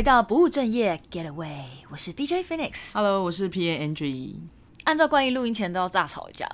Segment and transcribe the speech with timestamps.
[0.00, 2.94] 迎回到不务正业，Get Away，我是 DJ Phoenix。
[2.94, 4.36] Hello，我是 PA Angie。
[4.84, 6.48] 按照惯例，录音前都要大吵一架。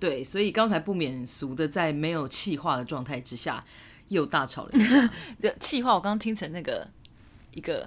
[0.00, 3.62] 对，所以刚才不免俗的，在没有气化的状态之下，
[4.08, 5.52] 又大吵了一架。
[5.60, 6.88] 气话我刚刚听成那个
[7.52, 7.86] 一个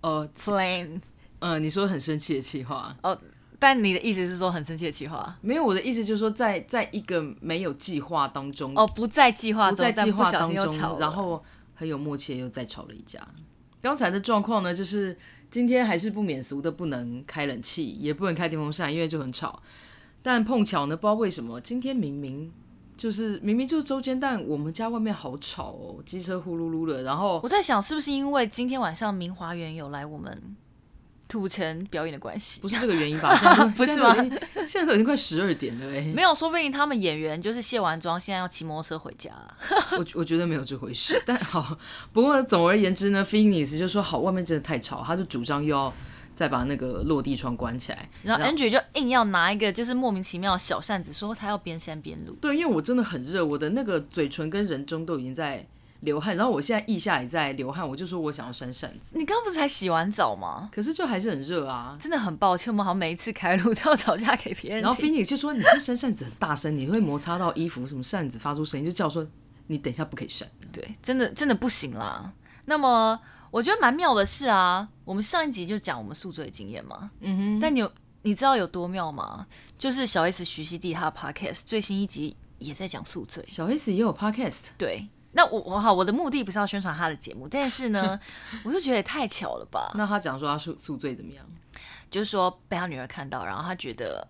[0.00, 1.00] 呃 flame，
[1.38, 3.16] 呃，你说很生气的气话哦，
[3.60, 5.38] 但你的意思是说很生气的气话？
[5.42, 11.40] 没有，我的意思就是说在，在在一个没有计划当中，哦，不在计划中，不在计划当中，然后
[11.72, 13.24] 很有默契又再吵了一架。
[13.82, 15.16] 刚才的状况呢，就是
[15.50, 19.62] 今天还是不免俗的，不能开冷气，也不能开电风扇，因为就很吵。
[20.22, 22.52] 但碰巧呢，不知道为什么，今天明明
[22.96, 27.02] 就是明明就是周间，但我们家外面好吵哦，机车呼噜噜的。
[27.04, 30.56] 然后我在想，是不是因为今天晚上明华园有来我们
[31.30, 32.60] 土城表演的关系？
[32.60, 33.32] 不是这个原因吧？
[33.78, 34.14] 不是吗？
[34.66, 36.02] 现在都已经快十二点了哎。
[36.14, 39.30] 没有，说不定他们演员就是卸完妆，现在要骑摩托车回家。
[39.96, 41.22] 我我觉得没有这回事。
[41.24, 41.78] 但好，
[42.12, 45.94] 不过总而言之呢，Phoenix 就说好，外面真的太吵，他就主张又要。
[46.32, 52.32] 再把那个落地窗关起来，然后 Andrew 就硬要拿一个就是莫名其妙的小扇子，说他要边扇边录。
[52.40, 55.66] 对，因为我真的很热，我的那个嘴唇跟人中都已经在
[56.00, 59.18] 流汗，然后我现在腋下也在流汗，我就说我想要扇扇子。
[59.18, 60.68] 你刚刚不是才洗完澡吗？
[60.72, 61.96] 可是就还是很热啊！
[62.00, 64.82] 真的很抱歉，我们好像每一次开路都要吵架给别人。
[64.82, 69.26] 然后 Phoenix 就说：“你这扇扇子很大声，你会摩擦到衣服，什么扇子发出声音，就叫说
[69.66, 72.32] 你等一下不可以扇。”对，真的真的不行啦。
[72.64, 73.20] 那么。
[73.52, 77.58] 我觉得蛮妙的是啊，我们上一集就讲我们宿醉的经验嘛，嗯哼。
[77.60, 77.92] 但你有
[78.22, 79.44] 你知道有多妙吗？
[79.76, 84.66] 就是小 S 徐熙娣她的 podcast 最新一集也在讲宿醉，小 S 也有 podcast。
[84.78, 88.18] 对，那我我好，我的目的不是要宣传他的节目，但是呢，
[88.64, 89.92] 我就觉得也太巧了吧。
[89.94, 91.44] 那他讲说他宿宿醉怎么样？
[92.10, 94.26] 就是说被他女儿看到，然后他觉得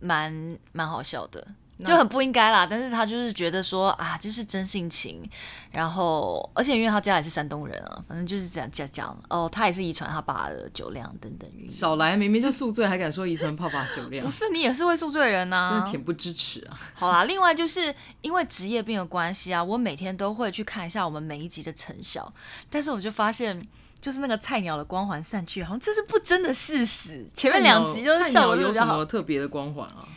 [0.00, 1.46] 蛮蛮好笑的。
[1.84, 5.28] 就很不应该啦，但是他就是觉得说啊，就是真性情，
[5.70, 11.70] 然后而且因为他家也是山东人啊，反正就是这样讲讲哦，他也是遗传他爸的酒量等等原因。
[11.70, 14.24] 少来，明明就宿醉还敢说遗传爸爸酒量？
[14.24, 16.80] 不是，你也是会宿醉的人呐、啊，真的恬不知耻啊！
[16.94, 22.32] 好啦，另外就是因为职业病的关系啊，我每天都会去看一下我们每一集的成效，
[22.70, 23.60] 但是我就发现，
[24.00, 27.26] 就是那个菜鸟的光环散去，好像这是不争的事实。
[27.34, 30.08] 前面两集就是效果有什么特别的光环啊？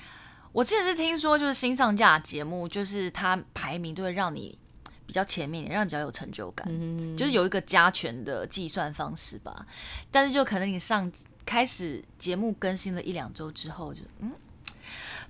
[0.51, 4.57] 我之前是听说，就是新上架的节目，就是它排名都会让你
[5.05, 9.65] 比较前面，让你比较有成就感，嗯、就是有一个加权的计算方式吧。
[10.11, 11.11] 但是就可能你上
[11.45, 14.31] 开始节目更新了一两周之后就，就嗯，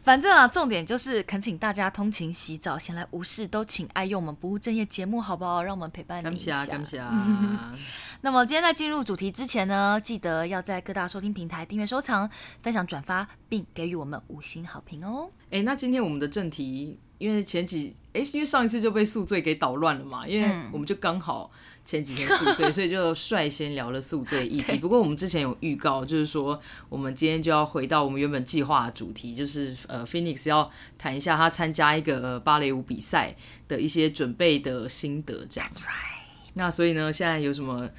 [0.01, 5.61] 反正啊，重点就是恳请大家通勤、洗澡、闲来无事都请爱用我们不务正业节目，好不好？
[5.61, 6.65] 让我们陪伴你一下。
[6.65, 7.77] 感谢，感谢。
[8.21, 12.29] 那么今天在进入主题之前呢，记得要在各大收听平台订阅、收藏、
[12.61, 15.29] 分享、转发，并给予我们五星好评哦。
[15.51, 21.51] 哎，那今天我们的正题，因为前几哎，因为上一次就被宿醉给捣乱了嘛，因为我们就刚好
[21.89, 24.77] 前几天宿醉，嗯、 所以就率先聊了宿醉议题。
[24.77, 30.69] 不过我们之前有预告，就是说我们今天就要回到我们原本计划的主题，就是呃，Phoenix 要
[30.99, 33.35] 谈一下他参加一个芭蕾舞比赛
[33.67, 35.67] 的一些准备的心得，这样。
[35.73, 36.21] That's right.
[36.53, 37.89] 那所以呢，现在有什么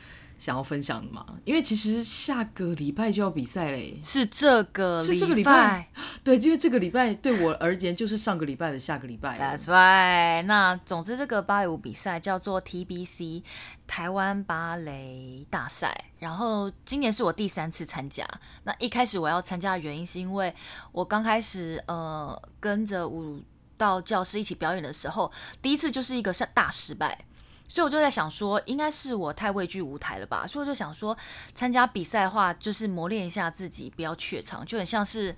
[0.40, 1.26] 想要分享的吗？
[1.44, 5.86] 因为其实下个礼拜就要比赛嘞，是这个是这个礼拜，
[6.24, 9.38] 对，因为这个礼拜对我而言就是上个礼拜的下个礼拜。
[9.38, 10.42] That's right。
[10.44, 13.42] 那总之，这个芭蕾舞比赛叫做 TBC
[13.86, 18.26] 台湾芭蕾大赛，然后今年是我第三次参加。
[18.64, 20.54] 那一开始我要参加的原因是因为
[20.92, 23.42] 我刚开始呃跟着舞
[23.76, 25.30] 蹈教师一起表演的时候，
[25.60, 27.26] 第一次就是一个大失败。
[27.70, 30.44] 所以我就在想说，应该是我太畏惧舞台了吧？
[30.44, 31.16] 所以我就想说，
[31.54, 35.34] 参加比赛的话，就是磨练一下自己，不要怯场，就很像是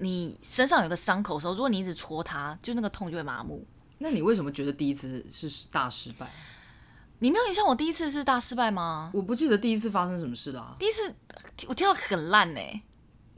[0.00, 3.66] 你身上有个伤口的时候，如果你一直戳它，就那个痛就会麻木。
[3.96, 6.30] 那你为什么觉得第一次是大失败？
[7.20, 9.10] 你没有印象我第一次是大失败吗？
[9.14, 10.76] 我不记得第一次发生什么事了啊。
[10.78, 11.14] 第一次
[11.68, 12.60] 我跳的很烂呢，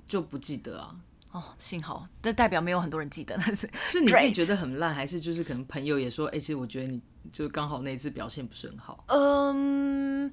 [0.08, 0.96] 就不记得啊。
[1.31, 7.00] 哦，幸好，但代表没有很多人记得，但是是你自己觉得很烂，还是就是可能朋友也说，哎、欸，其实我觉得你。
[7.30, 9.04] 就刚好那次表现不是很好。
[9.08, 10.32] 嗯，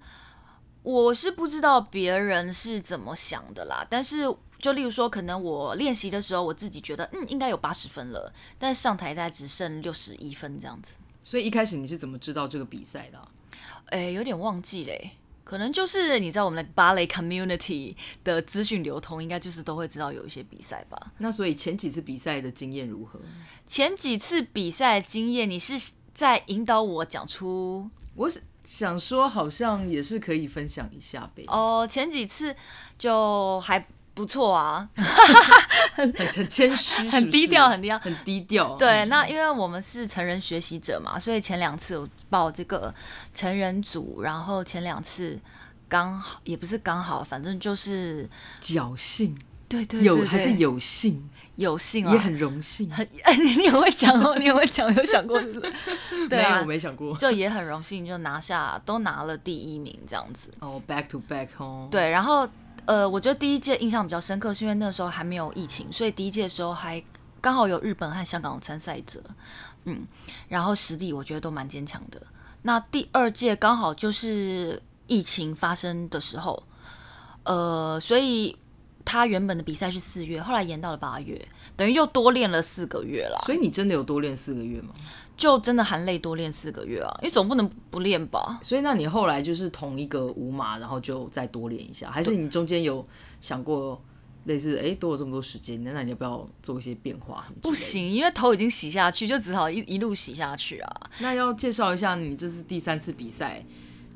[0.81, 3.86] 我是不知道别人是怎么想的啦。
[3.89, 4.24] 但是
[4.59, 10.91] 就例如说，可能我练习的时候，我自己觉得嗯应该有八十分了，但是上台大概只剩六十一分这样子。
[11.21, 13.27] 所以一开始你是怎么知道这个比赛的啊？
[13.88, 15.12] 哎，有点忘记嘞。
[15.44, 21.12] 可能就是你知道我们的芭蕾 community 的资讯流通，应该就是都会知道有一些比赛吧。
[21.18, 23.19] 那所以前几次比赛的经验如何？
[23.65, 25.94] 前几次比赛的经验，你是？
[26.19, 28.30] 在引导我讲出，我
[28.66, 31.45] 想说，好像也是可以分享一下呗。
[31.48, 32.54] 哦，前几次
[32.98, 34.89] 就还不错啊，
[35.95, 38.75] 很很谦虚，很低调，很低调，很低调。
[38.75, 42.94] 对，那因为我们是成人学习者嘛，所以前两次我报这个
[43.33, 45.39] 成人组，然后前两次
[45.88, 48.30] 刚好，也不是刚好，反正就是
[48.62, 49.33] 侥幸。
[49.69, 52.89] 对对，对，对，有还是有幸，有幸啊，也很荣幸。
[52.89, 53.06] 很，
[53.57, 55.73] 你很会讲哦， 你很会讲，有想过是不是？
[56.29, 60.50] 对啊，我没想过，就也很荣幸，就拿下，都拿了第一名这样子。
[60.61, 61.89] 哦、oh，back to back 哦。
[61.91, 62.47] 对，然后
[62.85, 67.03] 呃，我觉得第一届印象比较深刻，是因为那时候还没有疫情，所以第一届的时候还
[67.41, 69.21] 刚好有日本和香港的参赛者，
[69.83, 70.07] 嗯，
[70.47, 72.21] 然后实力我觉得都蛮坚强的。
[72.62, 76.63] 那第二届刚好就是疫情发生的时候，
[77.44, 78.57] 呃，所以。
[79.09, 81.44] 他原本的比赛是四月，后来延到了八月，
[81.75, 83.41] 等于又多练了四个月了。
[83.44, 84.94] 所以你真的有多练四个月吗？
[85.35, 88.59] 就真的含泪多练四个月啊，因为总不能不练吧。
[88.61, 93.03] 所以那你后来就是同一个舞马，然后就再多练一下，还是你中间有
[93.41, 94.00] 想过
[94.44, 97.44] 类似哎、欸、多了这么多时间，那你要不要做一些变化？
[97.63, 101.09] 不行，因为头已经洗下去，就只好一一路洗下去啊。
[101.17, 103.65] 那要介绍一下，你这是第三次比赛。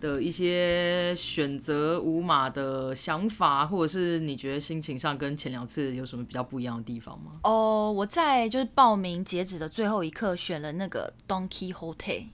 [0.03, 7.39] 的一些选择舞码的想法，或者是你觉得心情上跟前两次有什么比较不一样的地方吗？
[7.43, 12.25] 哦，我在就是报名截止的最后一刻选了那个 Donkey Hotel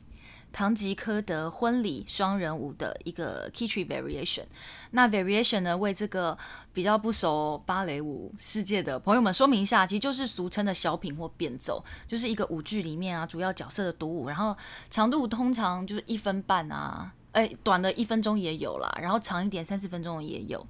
[0.52, 4.46] 唐吉诃德婚礼双人舞的一个 Kitsch Variation。
[4.90, 6.36] 那 Variation 呢，为这个
[6.74, 14.58] 比较不熟芭蕾舞世界的朋友们说明一下，其实就是俗称的小品或变奏，就是一个舞剧里面啊主要角色的独舞，然后
[14.90, 17.14] 长度通常就是一分半啊。
[17.40, 20.68] 哎，短的一分钟也有啦，然后长一点三四分钟的也有，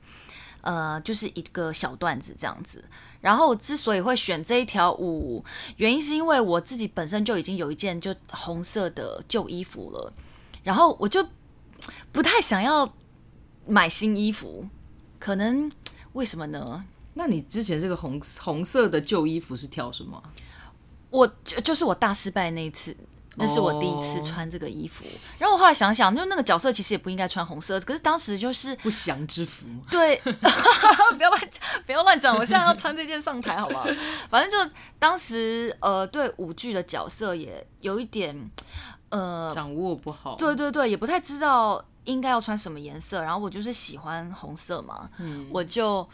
[0.62, 2.84] 呃，就是一个小段子这样子。
[3.22, 5.44] 然后我之所以会选这一条舞，
[5.78, 10.14] 原因是因为我自己本身就已经有一件就红色的旧衣服了，
[10.64, 11.26] 然后我就
[12.12, 12.94] 不太想要
[13.66, 14.70] 买新衣服，
[15.18, 15.72] 可能
[16.14, 16.86] 为什么呢？
[17.16, 20.22] 那你之前这个红红色的旧衣服是跳什么？
[21.10, 22.96] 我就就是我大失败那一次。
[23.40, 25.06] 那是我第一次穿这个衣服，
[25.38, 29.66] 然后我后来想想，就那个角色其实也不应该穿红色，可是当时就是不祥之福。
[29.90, 30.18] 对，
[31.16, 33.88] 不要乱讲，不要乱讲，我现在要穿这件上台，好不好？
[34.30, 38.52] 反正就当时呃，对舞剧的角色也有一点
[39.08, 46.08] 呃掌握不好，对对对，也不太知道应该要穿什么颜色，然后我就是喜欢红色嘛，嗯，我就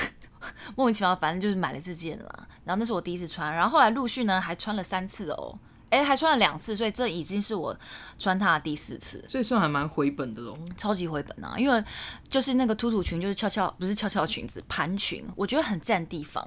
[0.76, 2.48] 莫名其妙，反正就是买了这件了。
[2.64, 5.58] 然后那是我第一次穿，然后后来陆续呢还穿了三次哦。
[5.90, 7.76] 哎，还穿了两次，所以这已经是我
[8.18, 10.56] 穿它的第四次，所以算还蛮回本的喽。
[10.76, 11.54] 超级回本啊！
[11.58, 11.84] 因为
[12.28, 16.46] 就是那个突突裙，就是翘翘，不是翘翘裙子，盘裙，我觉得很占地方，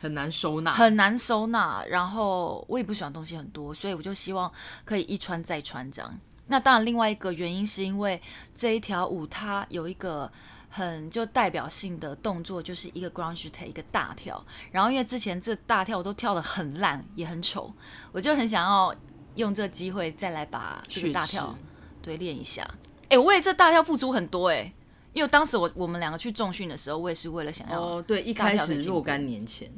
[0.00, 1.84] 很难收纳，很难收纳。
[1.88, 4.52] 然后我也不喜欢东西很多，所以我就希望
[4.84, 6.18] 可以一穿再穿这样。
[6.48, 8.20] 那当然，另外一个原因是因为
[8.54, 10.30] 这一条舞它有一个。
[10.72, 17.72] 很就代表性的动作就是一个 ground shot 一个大跳，然后因为之前这大跳我都跳得很烂也很丑，
[18.12, 18.94] 我就很想要
[19.34, 21.58] 用这个机会再来把这个大跳
[22.00, 22.62] 对练一下。
[23.02, 24.72] 哎、欸，我为这大跳付出很多哎、欸，
[25.12, 29.68] 因为当时我我们两个去重训的时候，我也是为了想要哦对，一开始若干年前，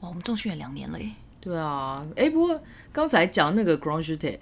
[0.00, 1.08] 哇，我们重训了两年了耶。
[1.40, 2.60] 对啊，哎、欸，不过
[2.92, 4.40] 刚才讲那个 jeté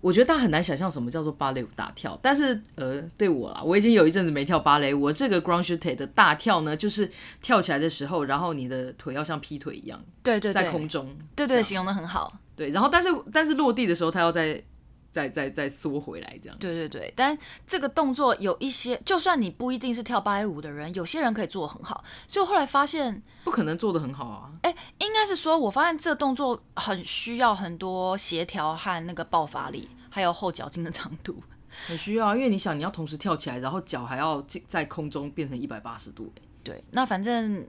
[0.00, 5.02] 我觉得大家很难想象什么叫做芭蕾舞大跳，但是呃，对我啦，我已经有一阵子没跳芭蕾舞。
[5.02, 7.10] 我这个 grand jeté 的大跳呢，就是
[7.42, 12.32] 跳起来的时候，然后你的腿要像劈腿一样，对对，对，在空中，对对，形容的很好。
[12.54, 14.62] 对，然后但是但是落地的时候，它要再
[15.10, 16.58] 再再再缩回来，这样。
[16.58, 17.36] 对对对，但
[17.66, 22.04] 这个动作有一些，就算你不一定是跳芭蕾舞的人，有些人可以做得很好。
[22.28, 24.52] 所以我后来发现，不可能做得很好啊。
[24.62, 29.88] 哎，应该是说，我发现这个动作很需要很多协调和那个爆发力。
[30.08, 31.42] 还有后脚筋的长度
[31.86, 36.32] 很需要，因为你想你要同时跳起来，然后脚还要在空中变成一百八十度。
[36.64, 37.66] 对，那反正，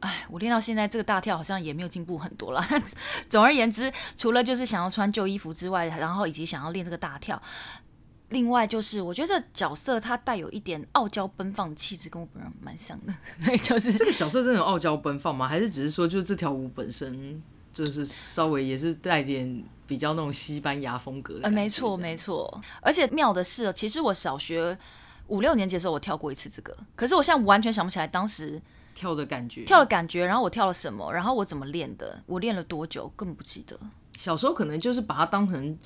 [0.00, 2.64] 哎，我练到现在这个大跳好像也没有进步很多了。
[3.28, 7.40] 总而言之，除了就是想要穿旧衣服之外，然后以及想要练这个大跳，
[8.30, 13.14] 另外就是我觉得这角色他带有一点傲娇奔放的气质，跟我本人蛮像的。
[13.44, 15.46] 对，就是这个角色真的有傲娇奔放吗？
[15.46, 17.42] 还是只是说就是这条舞本身
[17.72, 19.64] 就是稍微也是带点？
[19.90, 24.78] 比较那种西班牙风格的，呃，没错没错，而且妙的是，其实我小学
[25.26, 28.62] 五六年级的时候，我跳过一次这个，可是我现在完全想不起来当时
[28.94, 33.78] 跳的感觉，跳的感觉，然后我跳了什么，然后我怎么练的，我练了多久，根本不记得。
[34.18, 35.78] 小时候可能就是把它当成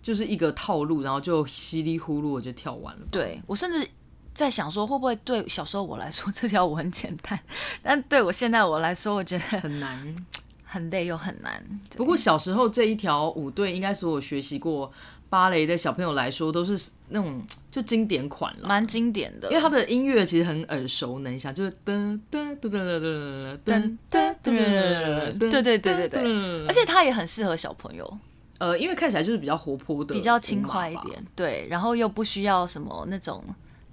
[0.00, 3.02] 就是一个套路，然后就稀里糊涂我就跳完了。
[3.10, 3.88] 对，我甚至
[4.34, 7.38] 在想说，会不会对小时候我来说这条舞很简单，
[7.82, 10.26] 但对我现在我来说，我觉得很难。
[10.64, 11.62] 很累又很难。
[11.98, 14.90] 不过小时候这一条舞队应该所有学习过
[15.32, 19.48] 芭蕾的小朋友来说都是那种就经典款了，蛮经典的。
[19.48, 28.18] 因为他的音乐其实很耳熟能详，就是噔噔噔噔噔噔噔噔噔，对对对对对，而且他也很适合小朋友。
[28.58, 33.42] 呃，因为看起来就是比较活泼的，比较轻快一点，对，然后又不需要什么那种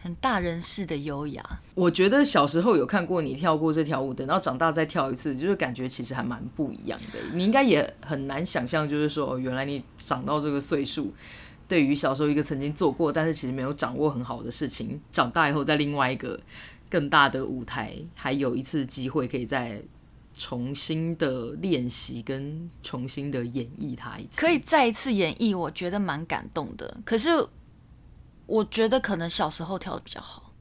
[0.01, 1.43] 很大人式的优雅。
[1.75, 7.19] 我觉得小时候有看过你跳过这条舞，等到长大再跳一次，就是感觉其实还蛮不一样的。
[7.33, 11.13] 你应该也很难想象，就是说原来你长到这个岁数，
[11.67, 16.39] 对于小时候一个曾经做过，但是其实没有掌握很好的事情，长大以后在另外一个
[16.89, 19.81] 更大的舞台，还有一次机会可以再
[20.37, 26.97] 重新的练习跟重新的演绎它一次，可以再一次演绎，我觉得蛮感动的。
[27.03, 27.29] 可是。
[28.49, 30.51] 我觉得可能小时候跳的比较好，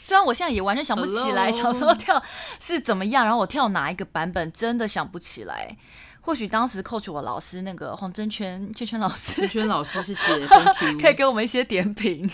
[0.00, 2.20] 虽然我现在也完全想不起来 小时候跳
[2.58, 5.76] 是怎么样，然后我跳哪一个版本真的想不起来。
[6.22, 10.46] 或许当时 coach 我老师那个黄真圈圈圈老师，圈圈老师谢谢，
[10.98, 12.26] 可以给我们一些点评。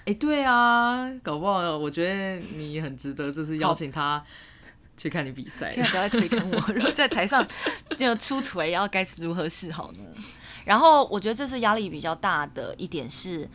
[0.00, 4.22] 哎、欸，对啊，搞不好我觉得你很值得，这次邀请他
[4.98, 5.72] 去看你比赛。
[5.72, 7.46] 现在不要再推坑我，如果在台上
[7.96, 10.00] 就出锤，然后该如何是好呢？
[10.66, 13.48] 然后我觉得这次压力比较大的一点是。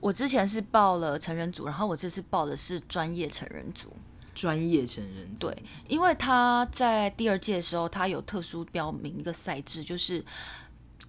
[0.00, 3.94] 我之前是报了成人组，然后我这次报的是专业成人组。
[4.34, 5.48] 专业成人组。
[5.48, 10.24] 对，因为他在第二届的时候，他有特殊标明一个赛制，就是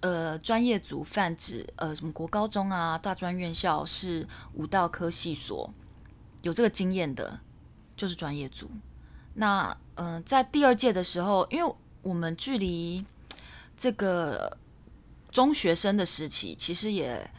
[0.00, 5.72] 呃专业组泛指呃什么国高中啊、大专院校是舞蹈科系所
[6.42, 7.40] 有这个经验的，
[7.96, 8.70] 就是专业组。
[9.34, 13.02] 那嗯、呃，在第二届的时候，因为我们距离
[13.74, 14.58] 这个
[15.30, 17.30] 中学生的时期，其实也。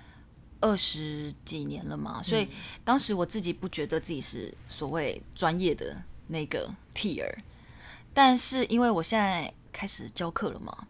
[0.64, 2.48] 二十几年了嘛，所以
[2.86, 7.30] 当时我自己不觉得自己是所谓专业的那个 tier，
[8.14, 10.88] 但是因为我现在开始教课了嘛，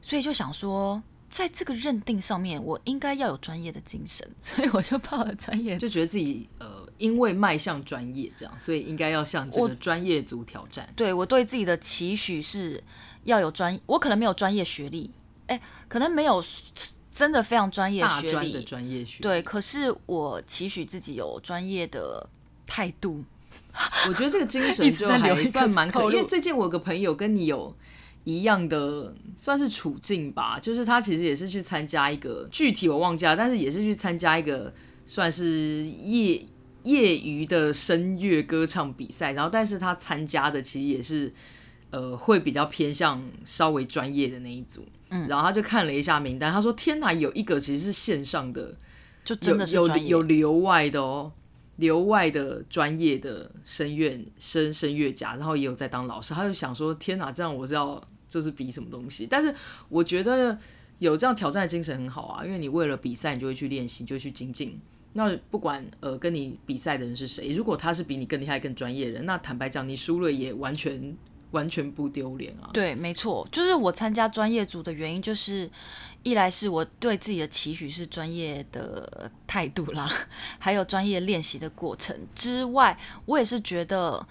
[0.00, 10.86] 所以就想说，在这个认定上面，我应该要有专业的精神， 所以我就报了专业，就觉得自己呃，因为迈向专业这样，所以应该要向这个专业组挑战。
[10.86, 12.80] 我对我对自己的期许是
[13.24, 15.10] 要有专，我可能没有专业学历，
[15.48, 16.40] 哎，可能没有。
[17.14, 19.22] 真的非常专业学历，的专业学。
[19.22, 22.28] 对，可是我期许自己有专业的
[22.66, 23.22] 态度。
[24.08, 27.72] 我觉得这个精神 就还算蛮可，因为最近我有个朋友跟你有
[28.24, 34.74] 一样的，算是处境吧，就是他其实也是去参加一个，具体我忘记了，但是也是去参加一个
[35.06, 36.44] 算是业
[36.82, 41.32] 业余的声乐歌唱比赛，然后但是他参加的其实也是
[41.90, 44.84] 呃会比较偏向稍微专业的那一组。
[45.14, 48.74] 嗯，然后他就看了一下名单，他说：“天哪，有一个其实是线上的，
[49.24, 51.30] 就真的是有有有留外的哦，
[51.76, 59.54] 留外的专业的声乐声声乐家，然后也有在当老师。”他就想说：“天哪，这样我是要就是比什么东西？”但是
[59.88, 60.58] 我觉得
[60.98, 64.80] 有这样挑战的精神很好啊，因为你为了比赛，你就会去练习，就会去精进。
[65.12, 71.16] 那不管呃跟你比赛的人是谁，如果他是比你更厉害、更专业的人，那坦白讲，你输了也完全。
[71.54, 72.68] 完全不丢脸啊！
[72.72, 75.70] 对，没错，就是我参加专业组的原因，就是
[76.24, 80.10] 一来是我对自己的期许是专业的态度啦，
[80.58, 84.26] 还有专业练习的过程之外，我也是觉得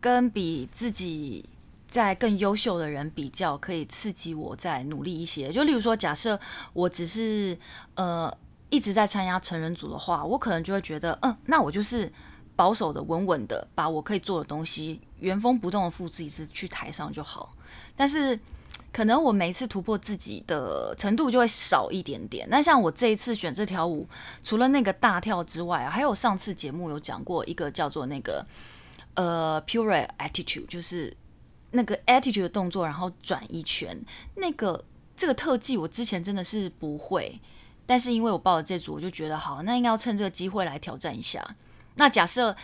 [0.00, 1.44] 跟比自己
[1.88, 5.52] 在更优秀的人比较，可以刺激我再努力一些。
[5.52, 6.38] 就例如说，假设
[6.72, 7.56] 我只是
[7.94, 8.36] 呃
[8.68, 12.12] 一直在参加成人组的话，我可能就会觉得，嗯，那我就是。
[12.58, 17.52] 保守的、稳稳的，把我可以做的东西原封不动的复制一次去台上就好。
[17.94, 18.36] 但是，
[18.92, 22.48] 可能我每一次突破自己的程度就会少一点点。
[22.50, 24.08] 那像我这一次选这条舞，
[24.42, 28.44] 除了那个大跳之外，还有上次节目有讲过一个叫做那个
[29.14, 31.16] 呃 pure attitude，就是
[31.70, 33.96] 那个 attitude 的动作，然后转一圈。
[34.34, 34.84] 那个
[35.16, 37.40] 这个特技我之前真的是不会，
[37.86, 41.54] 但是因为我报了这组，我就觉得好，那应该要趁这个机会来挑战一下。
[41.98, 42.56] 那假设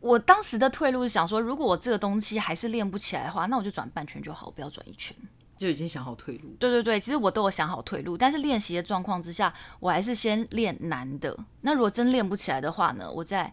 [0.00, 5.16] 我当时的退路是想说，如果我这个东西还是练不起来的话，那我就转半圈就好，不要转一圈。
[5.56, 6.48] 就已经想好退路。
[6.58, 11.36] 对对对，其实我都有想好退路，但是练习的状况之下，我还是先练难的。
[11.60, 13.52] 那如果真练不起来的话呢，我再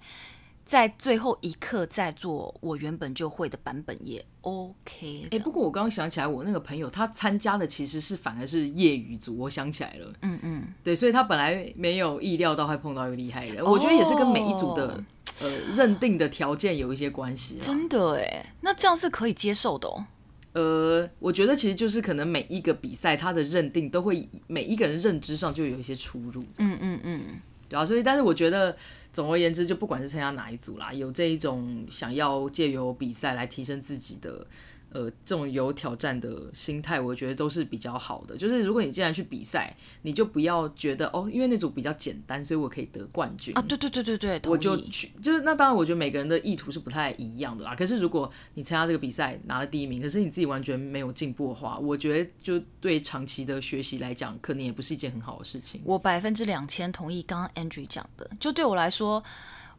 [0.67, 5.21] 在最后一刻再做我原本就会的版本也 OK。
[5.23, 10.13] 哎、欸，不过我刚刚想起来，我那个朋友他参加的其实是反而是业余组，我想起来了。
[10.23, 15.01] 嗯嗯，对，所以他本来没有意料到会碰到一个厉害人，哦，我觉得也是跟每一组的
[15.39, 17.57] 呃认定的条件有一些关系。
[17.61, 20.05] 真的哎，那这样是可以接受的哦。
[20.51, 26.43] 呃，我觉得其实就是可能每一个比赛，他的认定都会每一个人认知上就有一些出入。
[26.57, 27.21] 嗯嗯嗯，
[27.69, 28.75] 对啊，所以但是我觉得
[29.11, 34.45] 总而言之，就不管是参加哪一组啦，有这一种想要借由比赛来提升自己的。
[34.91, 38.37] 呃，这种有挑战的心态，我觉得都是比较好的。
[38.37, 43.61] 就是如果你既然去比赛，你就不要觉得哦，因为那组比较简单，所以我可以得冠军啊。
[43.61, 45.11] 对对对对对，我就去。
[45.21, 47.75] 就是那当然，我觉得每个人的意图是不太一样的啦。
[47.75, 55.81] 可是如果你参加这个比赛拿了第一名，可是你自己完全没有进步的话，我觉得就对长期的学习来讲，可能也不是一件很好的事情。
[55.83, 58.29] 我百分之两千同意刚刚 Andrew 讲的。
[58.39, 59.23] 就对我来说，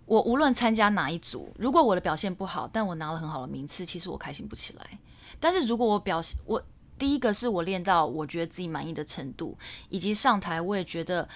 [0.09, 4.99] 我无论参加哪一组，如果我的表现不好，但我拿了很好的名次，其实我开心不起来。
[5.39, 6.61] 但是如果我表现，我
[6.99, 9.57] 第一个是我练到我觉得自己满意的程度，
[9.91, 11.29] 以及上台我也觉得，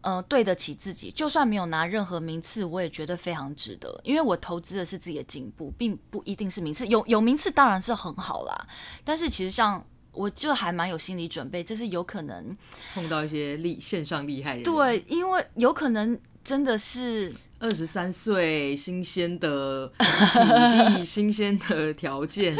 [0.00, 6.86] 呃，对得起自己，就算没有拿任何名次，我也觉得非常值得，因为我投资的是自己的进步，并不一定是名次。
[6.88, 8.66] 有有名次当然是很好啦，
[9.04, 12.56] 但是其实像我就还蛮有心理准备，这是有可能
[12.94, 16.18] 碰到一些厉线上厉害的人，对，因为有可能
[16.48, 17.30] 真的是。
[17.60, 22.56] 二十三岁，新鲜的体力， 新鲜的条件，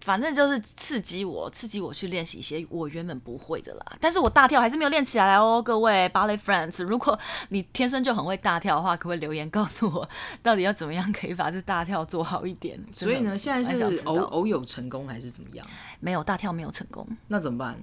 [0.00, 3.96] 反正就是刺激我，刺激我去练习一些我原本不会的啦。
[4.00, 7.16] 但是我大跳还是没有练起来哦，各位 Ballet Friends，如果
[7.50, 10.08] 你天生就很会大跳的话，可不可以留言告诉我，
[10.42, 12.76] 到底要怎么样可以把这大跳做好一点？
[12.92, 15.64] 所以呢，现在是偶偶有成功还是怎么样？
[16.00, 17.78] 没有大跳没有成功，那怎么办？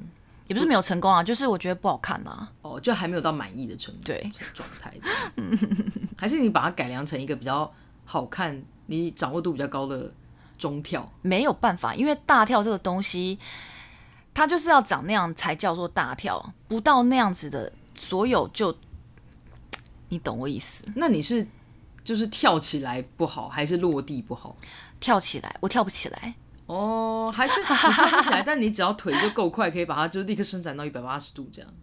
[0.50, 2.51] 也不是没有成功啊，就是我觉得不好看啊。
[2.63, 4.91] 哦，就还没有到满意的程度，对状态。
[5.38, 5.56] 嗯，
[6.18, 7.72] 还是你把它改良成一个比较
[8.03, 10.12] 好看、你掌握度比较高的
[10.58, 11.08] 中跳？
[11.22, 13.38] 没有办法，因为大跳这个东西，
[14.34, 18.75] 它就是要长那样才叫做大跳，不到那样子的所有就，
[20.08, 20.84] 你懂我意思？
[20.96, 21.48] 那你是
[22.03, 24.58] 就是跳起来不好，还是落地不好？
[25.00, 26.34] 跳起来，我跳不起来。
[26.69, 31.73] 哦，还是跳不起来， 但你只要腿就够快，可以把它就立刻伸展到一百八十度这样。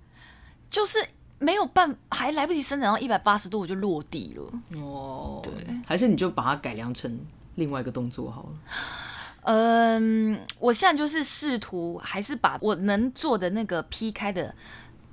[0.71, 1.05] 就是
[1.41, 4.81] 没有办，还来不及伸展到一百八十度，我就落地了。
[4.81, 5.53] 哦，对，
[5.85, 7.19] 还是你就把它改良成
[7.57, 8.49] 另外一个动作好了。
[9.43, 14.55] 嗯，我现在就是试图还是把我能做的那个劈开的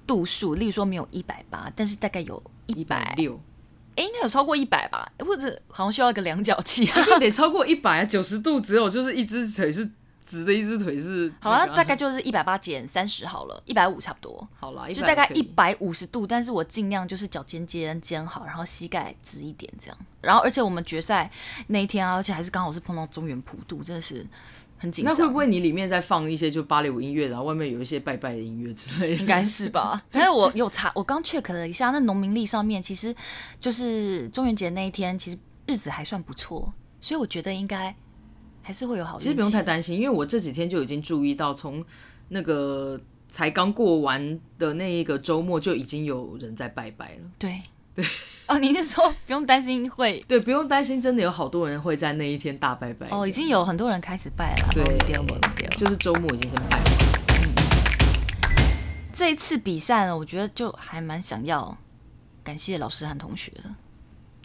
[0.06, 3.40] 度数，例如说没有一百八，但是大概有一百六。
[3.96, 5.12] 哎，应该有超过一百吧？
[5.20, 6.86] 或者好像需要一个量角器，
[7.20, 9.90] 得 超过一百，九十度只有就是一只腿是
[10.26, 14.48] 直的，一只腿是好啊，大概就是一百八减三十好了，一百五差不多。
[14.60, 19.98] 好了，就大概一百五十度，但是我尽量就是脚尖尖尖好，然后膝盖直一点这样。
[20.22, 21.30] 然后而且我们决赛
[21.68, 24.26] 那一天啊，而且还是刚好是碰到中原普渡，真的是。
[25.04, 29.16] 那会不会你里面在放一些就芭蕾舞音乐，然后外面有一些拜拜的音乐之类的？
[29.16, 30.04] 应该是吧。
[30.12, 33.16] 但是我有查，我刚 check 了一下，那农民历上面其实
[33.60, 37.96] 就是中元节那一天，其实日子还算不错，所以我觉得应该
[38.62, 39.18] 还是会有好。
[39.20, 41.84] 其实不用太担心，因为我这几天就已经注意到，从
[42.30, 47.30] 那个才刚过完的那一个周末就已经有人在拜拜了。
[47.40, 47.62] 对。
[47.96, 48.06] 对
[48.48, 50.24] 哦，你是说不用担心会？
[50.28, 53.08] 对，不用担心，真的有好多人会在那一天大拜拜。
[53.10, 54.68] 哦，已经有很多人开始拜了。
[54.74, 54.84] 对，
[55.78, 56.84] 就是周末已经先拜了。
[57.30, 57.54] 嗯，
[59.14, 61.78] 这一次比赛呢，我觉得就还蛮想要
[62.44, 63.64] 感谢老师和同学的，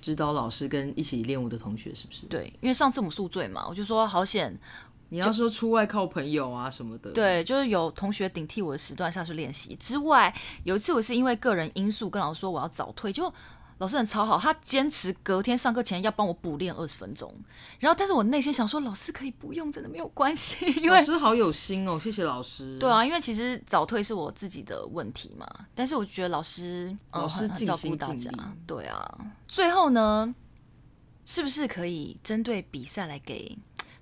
[0.01, 2.27] 指导老师跟一起练舞的同学，是不是？
[2.27, 4.57] 对，因为上次我们宿醉嘛，我就说好险。
[5.11, 13.33] 你要说出外靠朋友啊什么的，对，就是有同学顶替我的时段下去练习之外，有一次我是因为个人因素跟老师说我要早退，就
[13.79, 17.33] 老师很超好，他坚持隔天上课前要帮我补练二十分钟，
[17.79, 22.77] 然后但是我内心想说老师可以不用，真的没有关系，因为老师好有心哦，谢谢老师。
[22.79, 28.31] 对啊，因为其实早退是我自己的问题嘛，但是我觉得老师老师照顾大家，
[28.67, 30.35] 对啊，最后呢，
[31.25, 33.57] 是不是可以针对比赛来给？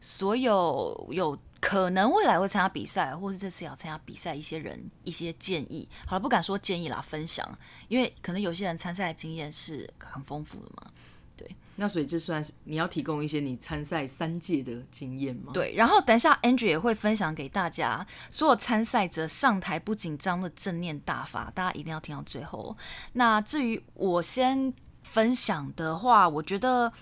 [0.09, 7.45] 所有有可能未来会参加比赛，或是这次要参加比赛一些人一些建议，好了，不敢说建议啦，分享，
[7.89, 10.93] 因为可能有些人参赛的经验是很丰富的嘛。
[11.37, 15.51] 对，那所以这算是你要提供一些你参赛三届的经验吗？
[15.53, 22.77] 对，然后等一下 Andrew 也会分享给大家所有参赛者上台不紧张的正念大法，大家一定要听到最后。
[23.15, 26.93] 那至于我先分享的话，我觉得。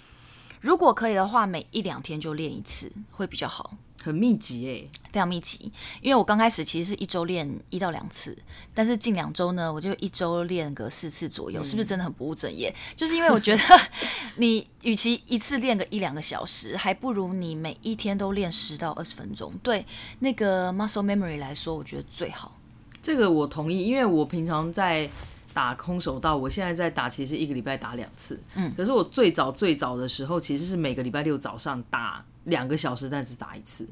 [0.64, 3.76] 如果可以的话，每一两天就练一次会比较好。
[4.02, 5.70] 很密集哎，非常密集。
[6.00, 8.34] 因为我刚开始其实是一周练一到两次，
[8.72, 12.74] 但是近两周呢，我就一周练个四次左右，嗯、是不是真的很不务正业？
[12.96, 13.62] 就是因为我觉得
[14.36, 19.52] 你与其一次练个一两个小时，还不如你每一天都练十到二十分钟。
[19.62, 19.84] 对
[20.20, 22.58] 那个 muscle memory 来说，我觉得最好。
[23.02, 25.10] 这个我同意，因为我平常在。
[25.54, 28.38] 打空手道，我现在在打，其实一个礼拜打两次。
[28.56, 33.88] 嗯，可是我最早最早的时候，其实是每个礼拜六早上打两个小时，但只打一次，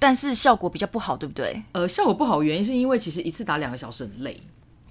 [0.00, 1.62] 但是效果比较不好，对不对？
[1.72, 4.38] 呃，效果不好原因是因为其实一次打两个小时很累。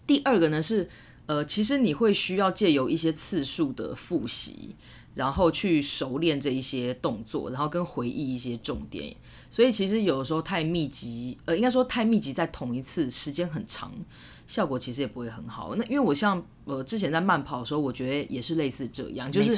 [0.08, 0.90] 第二个呢是，
[1.26, 4.76] 呃，其实你会需要借由一些次数的复习，
[5.16, 9.14] 然后去熟练这一些动作，然后跟回忆一些重点。
[9.52, 13.92] 所以其实有的时候太密集，呃，应该说太密集在同一次，时间很长。
[14.48, 15.76] 效果其实也不会很好。
[15.76, 19.58] 那因为我像呃之前在慢跑的时候，我觉得也是类似这样，就是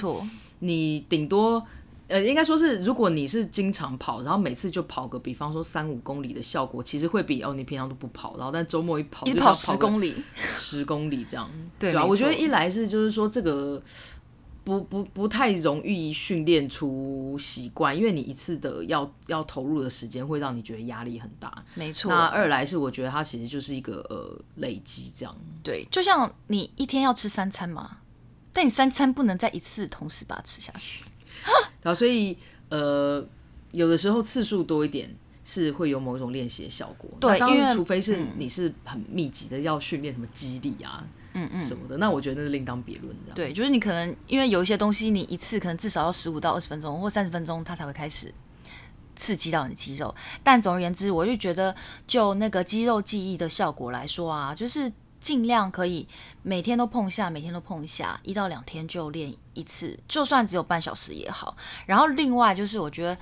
[0.60, 1.62] 你顶多
[2.08, 10.16] 呃应该说是，如果你是经常跑，然后每次就跑个比方说三五公里的效果，其实会比哦你平常都不跑，然后但周末一跑一跑十公里，
[10.54, 12.06] 十公里这样， 对，对吧？
[12.06, 13.82] 我觉得一来是就是说这个
[14.68, 21.64] 不不不太容易训练出习惯，因为你一次的要要投入的时间会让你觉得压力很大。
[21.74, 22.12] 没错。
[22.12, 25.34] 那二来是我觉得它其实就是一个呃累积这样。
[25.64, 28.00] 对，就像你一天要吃三餐嘛，
[28.52, 31.06] 但你三餐不能在一次同时把它吃下去。
[31.82, 33.26] 然后所以呃
[33.72, 37.10] 有的时候次数多一点是会有某种练习的效果。
[37.22, 41.02] 对，因为除非是你是很密集的要训练什么肌力啊。
[41.02, 43.36] 嗯嗯嗯，什么的，那我觉得那是另当别论，这样。
[43.36, 48.34] 对，就是你可能因为有一些东西，你一次可能至少要十五到二十分钟或三十分钟，它才会开始
[49.16, 50.14] 刺激到你的肌肉。
[50.44, 56.08] 但总而言之，我就觉得就那个肌肉记忆的效果来说啊，就是尽量可以
[56.44, 61.56] 每天都碰一下，每天都碰一下，一到两天就练一次，就算只有半小时也好。
[61.86, 63.18] 然后另外就是我觉得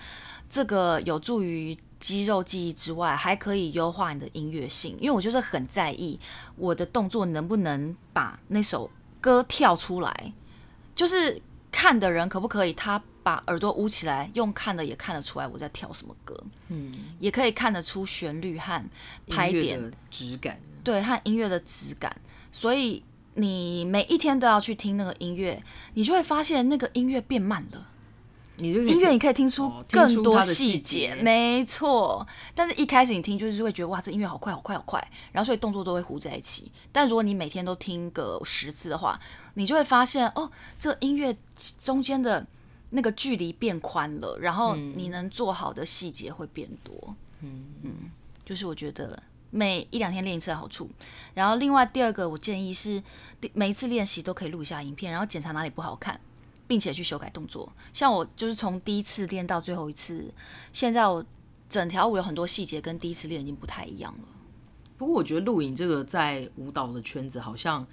[0.50, 1.78] 这个有助于。
[2.06, 6.20] 肌肉记忆之外，还可以优化你的音乐性，因为我就是很在意
[6.56, 8.88] 我的动作能不能把那首
[9.20, 10.34] 歌跳出来，
[10.94, 11.42] 就是
[11.72, 18.88] 看的人可不可以他把耳朵捂起来，用看的也看得出来我在跳什么歌，嗯，也可以看得出旋律和
[19.28, 22.16] 拍点的质感，对，和音乐的质感，
[22.52, 25.60] 所以你每一天都要去听那个音乐，
[25.96, 27.88] 你就会发现那个音乐变慢了。
[28.58, 32.26] 你就音乐你可以听出更多细节，没错。
[32.54, 36.72] 但是一开始你听就是会觉得哇，这音乐好快，好快，好快，然后所以动作都会糊在一起。
[36.92, 39.20] 但如果你每天都听个十次的话，
[39.56, 41.36] 你就会发现哦，这音乐
[41.84, 42.46] 中间的
[42.92, 47.16] 那个距离变宽了，然后你能做好的细节会变多。
[47.42, 47.92] 嗯嗯，
[48.46, 50.90] 就是我觉得每一两天练一次的好处。
[51.34, 53.04] 然后另外第二个，我建议是
[53.54, 56.18] 每一次练习都可以录一下影片，然后检查哪里不好看。
[56.68, 60.34] 并且去修改动作，像我就是从第一次练到最后一次，
[60.74, 61.24] 现在我
[61.70, 64.24] 整条舞有很多细节跟第一次练已经不太一样了。
[64.98, 67.86] 不过我觉得录影这个在舞蹈的圈子好像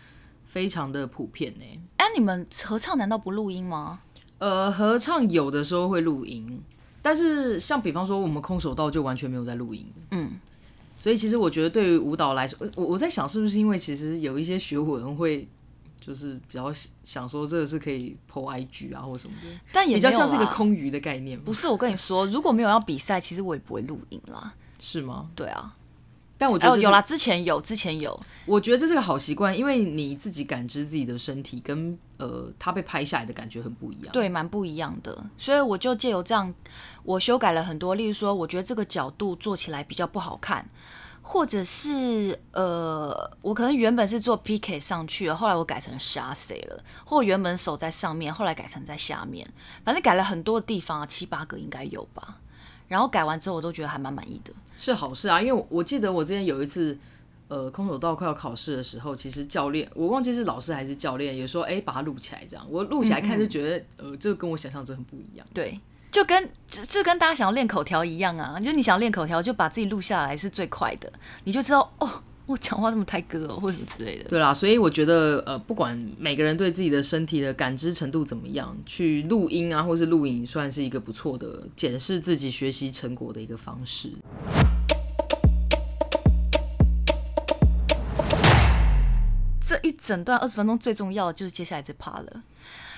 [0.47, 1.65] 非常的普遍呢。
[1.99, 4.01] 哎，你们合唱难道不录音吗？
[4.39, 6.63] 呃，合唱有的时候会录音，
[7.03, 9.87] 但是像比方说我们空手道就完全没有在录音。
[10.13, 10.33] 嗯，
[10.97, 15.47] 所以其实我觉得对于舞蹈来说，我我在想是不是因为其实有一些学舞人会。
[16.05, 16.73] 就是比较
[17.05, 21.41] 想说这个是可以 po IG 啊，或什么的，但也比较像是一个空余的概念。
[21.41, 24.53] 不是，我跟你说，如果没有要比赛，其实我也不会录影啦。
[24.81, 25.31] 是吗？
[25.37, 25.77] 对啊。
[26.37, 28.19] 但我觉得、哦、有啦，之前有，之前有。
[28.47, 34.13] 我觉得这是个好习惯，因为你自己感知自己的身体跟呃他被拍下来的感觉很不一样。
[34.13, 35.25] 对，蛮不一样的。
[35.39, 36.53] 所以我就借由这样，
[37.05, 37.95] 我修改了很多。
[37.95, 40.69] 例如说，我觉得这个角度做起来比较不好看。
[41.23, 49.49] 或者是呃，我可能原本是做 PK 上去了，后来我改成 chassé 了，或原本手在上面，后来改成在下面，
[49.85, 52.41] 反正改了很多地方啊，七八个应该有吧。
[52.89, 55.41] 然后改完之后，我都觉得还蛮满意的，是好事啊。
[55.41, 56.99] 因为我记得我之前有一次，
[57.49, 62.67] 呃，空手道快要考试的时候，其实教练我忘记是老师还是教练，有说哎，把它录起来这样。
[62.69, 65.47] 我录起来看就觉得，嗯嗯呃，这个跟我想象中很不一样。
[65.55, 65.81] 对。
[66.13, 71.11] 就跟就就跟大家想要练口条一样啊，就你想要练口条，就把自己录下来是最快的，
[71.45, 74.29] 你就知道哦，我讲话这么太歌哦，或什么之类的。
[74.29, 84.11] 对啦，所以我觉得呃，不管每个人对自己的身体的感知程度怎么样，去录音啊，或是录影，算是一个不错的检视自己学习成果的一个方式。
[89.67, 92.43] 这一整段二十分钟最重要的就是接下来这 part 了。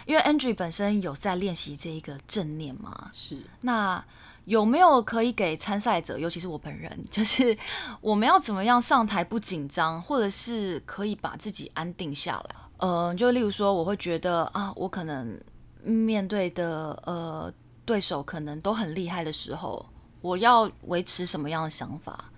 [0.07, 3.39] 因为 Andrew 本身有在练习这一个正念嘛，是。
[3.63, 4.05] 那
[4.45, 7.57] 有没有可以给参赛者，尤其是我本人，就是
[8.01, 12.57] 我们要怎么样上台不紧张，或者是可以把自己安定下来？
[12.77, 15.41] 呃，就例如说，我会觉得啊，我可能
[15.83, 17.51] 面对的呃
[17.87, 19.87] 对手可能都很厉害的时候，
[20.21, 22.31] 我要维持什么样的想法，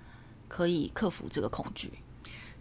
[0.47, 1.91] 可以克服这个恐惧？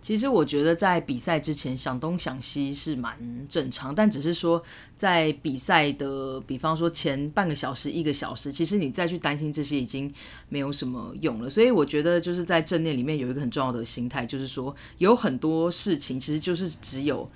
[0.05, 3.17] 其实我觉得在比赛之前想东想西是蛮
[3.49, 4.61] 正常，但只是说
[4.95, 10.13] 在比赛的，比方说前半个小时、一个小时，其实你再去担心这些已经
[10.47, 11.49] 没有什么用了。
[11.49, 17.27] 所以我觉得就是在正念里面有一个很重要的心态，就是说有很多事情其实就是只有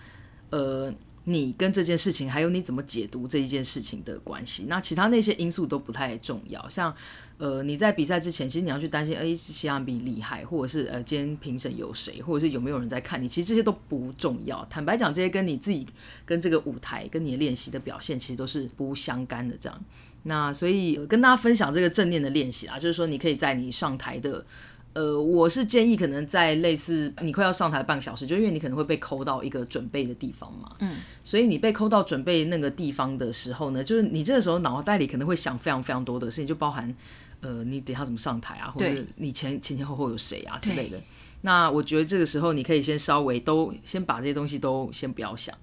[0.52, 0.94] 呃
[1.26, 6.96] 你跟这件事情，还有你怎么解读这一件事情的关系，那其他那些因素都不太重要，像。
[7.40, 14.68] 呃，你在比赛之前，其实你要去担心，哎，其他人比厉害，或者是呃，今天评审有谁，或者是有没有人在看你，其实这些都不重要。
[14.70, 15.88] 坦白讲，这些跟你自己
[16.26, 19.56] 跟这个舞台跟你的练习的表现，其实都是不相干的。
[19.58, 19.86] 这样，
[20.24, 24.46] 那所以跟大家分享这个正念的练习啊，就是说你可以在你上台的，
[25.00, 36.94] 呃，我是建议可能在类似你快要上台半个小时，就因为你可能会被抠到一个准备的地方嘛，嗯，所以你被抠到准备那个地方的时候呢，就是你这个时候脑袋里可能会想非常非常多的事情，就包含。
[37.42, 38.70] 呃，你等下怎么上台啊？
[38.70, 41.02] 或者你前前前后后有谁啊之类的？
[41.40, 45.56] 那我觉得这个时候你可以先稍微都先把这些东西都先不要想，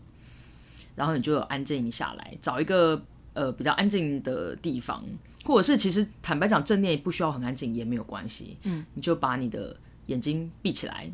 [0.94, 3.02] 然后你就安静下来，找一个
[3.34, 5.04] 呃比较安静的地方，
[5.46, 9.74] 或者是其实坦白讲正念不需要很安静也没有关系，嗯，你就把你的
[10.06, 11.10] 眼睛闭起来，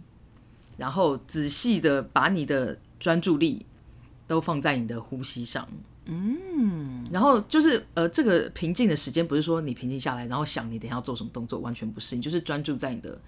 [0.77, 3.65] 然后仔细的把你的专注力
[4.27, 5.69] 都放在你的呼吸上，
[6.07, 13.21] 嗯，然后就是呃这个平静的时间不是说你平静下来然后想你等一下要做什么动作，完全不是，你就是专注在你的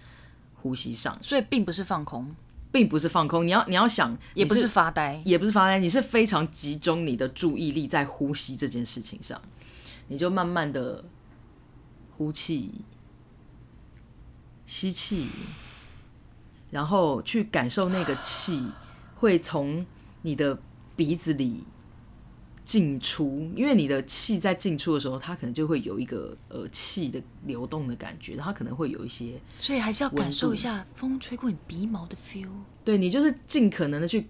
[0.54, 2.34] 呼吸上，所以并不是放空。
[2.74, 9.40] 并不是放空，你要你要想，也不是发呆，也不是发呆，你是非常集中你的注意力在呼吸这件事情上，
[10.08, 11.04] 你就慢慢的
[12.16, 12.74] 呼气、
[14.66, 15.28] 吸气，
[16.70, 18.68] 然后去感受那个气
[19.16, 19.84] 会从
[20.22, 20.58] 你的
[20.96, 21.64] 鼻子里。
[22.66, 32.48] 进出，因为你的气在进出的时候，它可能就会有一个呃气的流动的感觉，它可能会有一些，所以还是要感受一下风吹过你鼻毛的 feel。
[32.82, 34.26] 对，你就是尽可能的去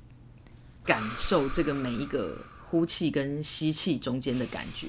[0.85, 4.89] 感受这个每一个呼气跟吸气中间的感觉，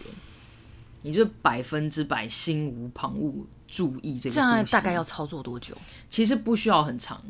[1.06, 3.32] 你就百分之百心无旁骛，
[3.68, 4.34] 注意这个。
[4.34, 5.78] 这样大概要操作多久？
[6.10, 7.22] 其实不需要很长。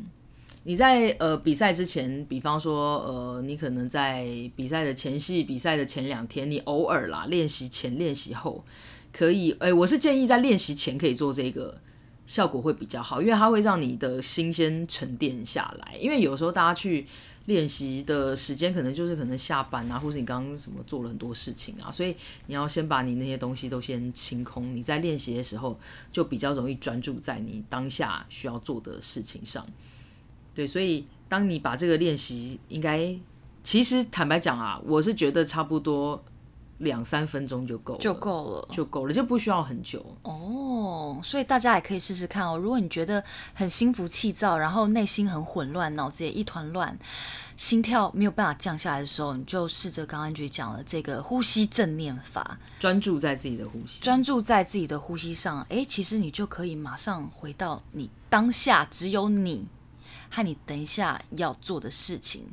[0.62, 4.24] 你在呃比赛之前，比方说呃，你可能在
[4.56, 8.64] 比赛的前戏、比赛的前两天，你偶尔啦练习前、练习后，
[9.12, 11.78] 可以，哎、欸，我是建议在练习前可以做这个，
[12.26, 15.94] 效果会比较好，因为它会让你的心先沉淀下来。
[16.00, 17.06] 因为有时候大家去
[17.46, 22.14] 练习的时间，可能就是可能下班啊，或是你刚刚什么做了很多事情啊，所以
[22.46, 24.74] 你要先把你那些东西都先清空。
[24.74, 25.78] 你在练习的时候，
[26.12, 29.66] 就比较容易专注在你当下需要做的事情上。
[30.54, 33.16] 对，所以当你把这个练习，应该
[33.62, 36.22] 其实坦白讲啊，我是觉得差不多
[36.78, 41.20] 两三分钟就够了，就够了，就够了，就不需要很久哦。
[41.22, 42.56] 所以大家也可以试试看哦。
[42.58, 43.22] 如果你觉得
[43.54, 46.98] 很心浮气躁，然后内心很混乱，脑子也一团乱，
[47.56, 55.64] 心跳没有办法降下来的时候，你就试着刚刚就讲了这个呼吸正念法，专注在自己的呼吸，专注在自己的呼吸上。
[55.70, 59.68] 哎，其实你就可以马上回到你当下，只有你。
[60.28, 62.44] 和你等一下要做的事情，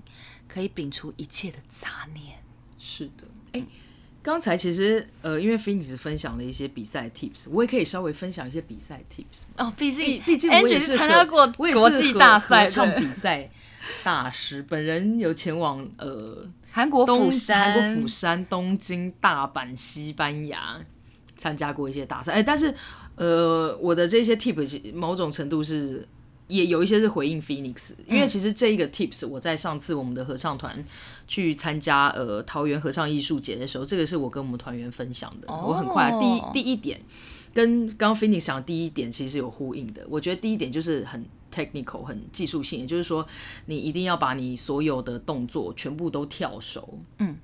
[0.48, 2.38] 可以摒除一切的杂念。
[2.78, 3.68] 是的，哎、欸，
[4.24, 9.44] 刚才其实呃，因为 Phoenix 分享了一些比赛 tips，我也可以稍微分享一些比赛 tips。
[9.58, 13.50] 哦，毕竟毕竟我也是参加过国际大赛唱比赛
[14.02, 20.80] 大师，本人有前往呃韩国釜山、韩国釜山、东京、大阪、西班牙
[21.36, 22.32] 参加过一些大赛。
[22.32, 22.74] 哎、欸，但是
[23.16, 26.08] 呃，我的这些 tips 某种程度是。
[26.48, 30.84] 也有一些是回应 Phoenix，因为其实这一个 tips 我在上次我们的合唱团
[31.26, 35.48] 去参加呃桃园合唱艺术节的时候，这个是我跟我们团员分享的。
[35.48, 37.00] 我很快第一第一点
[37.54, 40.06] 跟刚刚 Phoenix 讲的第一点其实是有呼应的。
[40.10, 43.26] 我觉得第一点就是很 technical 很技术性，也就是说
[43.68, 47.00] 你一定要把你所有的动作全部都跳熟。
[47.20, 47.38] 嗯，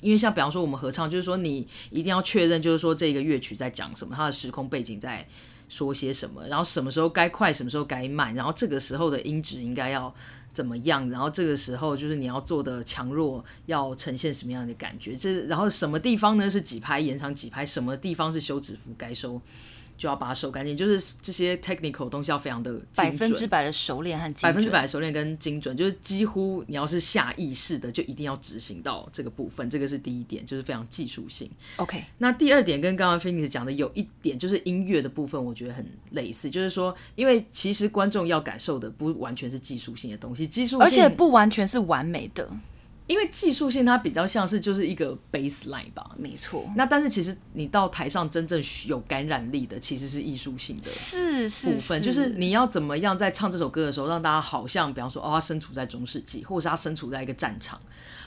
[0.00, 5.26] 因为像比方说我们合唱，就是说你一定要确认，就是说这个乐曲在讲什么，它的时空背景在。
[5.72, 10.14] 说些什么，然后什么时候该快，什么时候该慢，然后这个时候的音质应该要
[10.52, 19.40] 怎么样，然后这个时候就是你要做的强弱要呈现什么样的感觉，这然后什么地方呢是几拍延长几拍，什么地方是休止符该收。
[20.02, 31.48] 就要把它收干净，就是这些 technical 东西要非常的百分之百的熟练和精准，百分之百的熟练跟精准，就是几乎你要是下意识的，就一定要执行到这个部分，这个是第一点，就是非常技术性。
[31.76, 42.50] OK，那第二点跟刚刚 Phoenix 讲的有一点，就是音乐的部分，我觉得很类似，就是说，因为其实观众要感受的不完全是技术性的东西，技术而且不完全是完美的。
[43.08, 46.64] 因为技术性它比较像是就是一个 baseline 吧，没错。
[46.76, 57.80] 那但是其实你到台上真正有感染力的其实是艺术性的是是部分，就是你要怎么样在唱这首歌的时候让大家好像比方说哦，他身处在中世纪，或者是他身处在一个战场，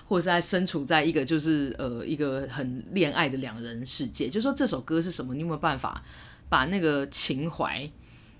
[0.07, 5.33] 或者是他身处在一个就是呃一个很恋爱的两人世界，就是说这首歌是什么？
[5.33, 6.03] 你有没有办法
[6.49, 7.89] 把那个情怀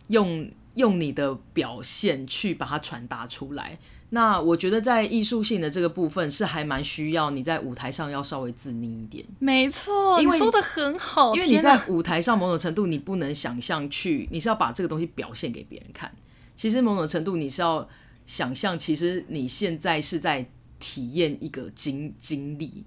[0.10, 3.80] 用用你的表现去把它传达出来？
[4.10, 9.26] 那我觉得在艺术性的这个部分是还蛮需要你在舞台上要稍微自溺一点。
[9.40, 11.34] 没错，因为你说的很好。
[11.36, 16.14] 因为你在舞台上某种程度你不能想象去，你是要把这个东西表现给别人看。
[16.56, 17.88] 其实某种程度你是要
[18.26, 22.84] 想象，其实你现在是在体验一个经经历，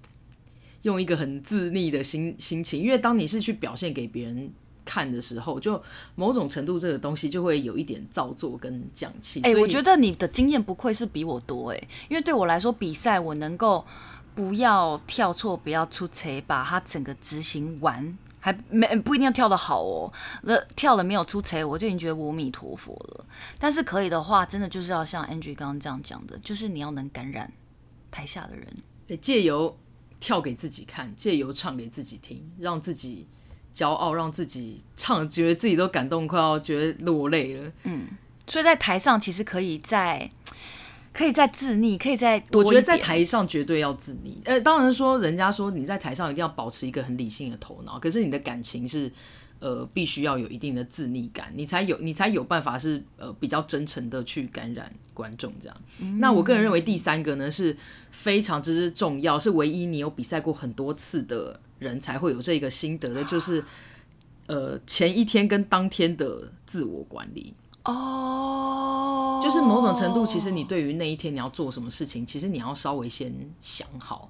[0.81, 2.81] 用一个很自溺的心心情。
[2.81, 4.51] 因为当你是去表现给别人。
[4.89, 5.79] 看的时候，就
[6.15, 9.39] 某种程度这个东西就会有一点造作跟讲气。
[9.41, 13.85] 哎、欸，我觉得你的经验不愧是比我多哎、欸，因为对我来说，比赛我能够
[14.33, 20.11] 不要跳错，不要出错，把它整个执行完，还没不一定要跳得好哦。
[20.41, 23.25] 那跳了没有出彩，我就已经觉得阿弥陀佛了。
[23.59, 27.51] 但是可以的话，真的就是要像 Angie 刚刚这样讲的，就是你要能感染
[28.09, 28.65] 台下的人。
[29.21, 29.77] 借由
[30.19, 33.27] 跳给自己看，借由唱给自己听，让自己
[33.79, 37.71] 骄傲，让自己唱，觉得自己都感动，快要觉得落泪了。
[37.83, 38.07] 嗯，
[38.47, 40.29] 所以在台上其实可以在
[41.13, 42.63] 可以再自溺，可以再多。
[42.63, 44.35] 我觉得在台上绝对要自溺。
[44.43, 49.09] 呃，当然说人家说你在台上一定要保持一个很理性的头脑，可是你的感情是。
[49.61, 55.75] 呃，必须要有一定的自溺感，你才有你才有办法是呃比较真诚的去感染观众这样。
[55.99, 57.75] 嗯、那我个人认为第三个呢是
[58.09, 63.63] 非常之重要，是唯一你有比赛过很多次的人才会有这个心得的，就是
[64.47, 67.53] 呃前一天跟当天的自我管理。
[67.85, 74.29] 哦，就是某种程度，其实你对于那一天你要做什么事情，其实你要稍微先想好，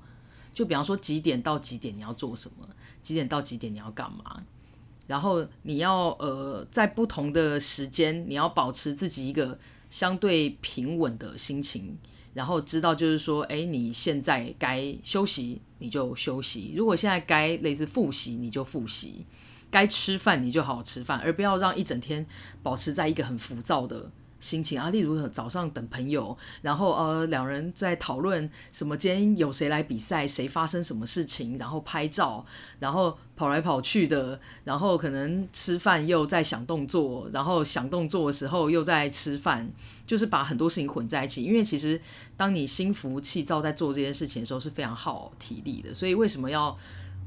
[0.53, 2.67] 就比方说几点到几点你要做什么，
[3.01, 4.43] 几点到几点你要干嘛。
[5.07, 9.57] 然后你要呃，在不同的时间，你要保持自己一个
[9.89, 11.97] 相对平稳的心情，
[12.39, 19.25] 然后知道就是说，哎，你现在该休息你就休息，如果现在该类似复习你就复习，
[19.69, 22.25] 该吃饭你就好好吃饭，而不要让一整天
[22.63, 32.45] 保持在一个很浮躁的心情啊，例如早上等朋友，然后呃两人在讨论什么，今天有谁来比赛，谁发生什么事情，然后拍照，
[32.79, 39.69] 然后跑来跑去的，然后可能吃饭又在想动作，然后想动作的时候又在吃饭，
[40.07, 41.43] 就是把很多事情混在一起。
[41.43, 41.99] 因为其实
[42.37, 46.77] 当你心浮气躁在做这件事情的时候是非常耗体力的，所以为什么要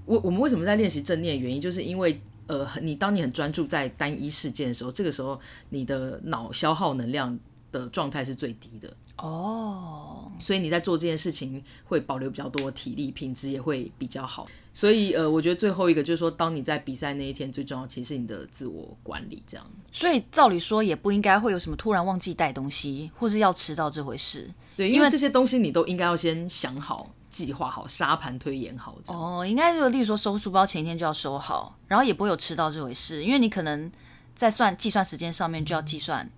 [0.06, 2.20] 我我们为什么在练习正念原因，就是因为。
[2.46, 7.38] 呃，你当你很专注在单一事件的时候，这个时候你的脑消耗能量
[7.70, 14.46] 的状态是最低的哦，所以你在做这件事情会保留比较多体力，品质也会比较好。
[14.74, 19.66] 所以呃，我觉得最后一个就是说，当你在比赛那一天，最重要其实是你的自我管理，这样。
[19.92, 24.50] 所以照理说也不应该会有什么突然忘记带东西，或是要迟到这回事。
[24.76, 27.14] 对，因为这些东西你都应该要先想好。
[27.32, 29.20] 计划好，沙盘推演好这样。
[29.20, 33.90] 哦，应该就例如说收书包前一天就要收好，然后也不会有迟到这回事，因为你可能
[34.36, 36.30] 在算计算时间上面就要计算，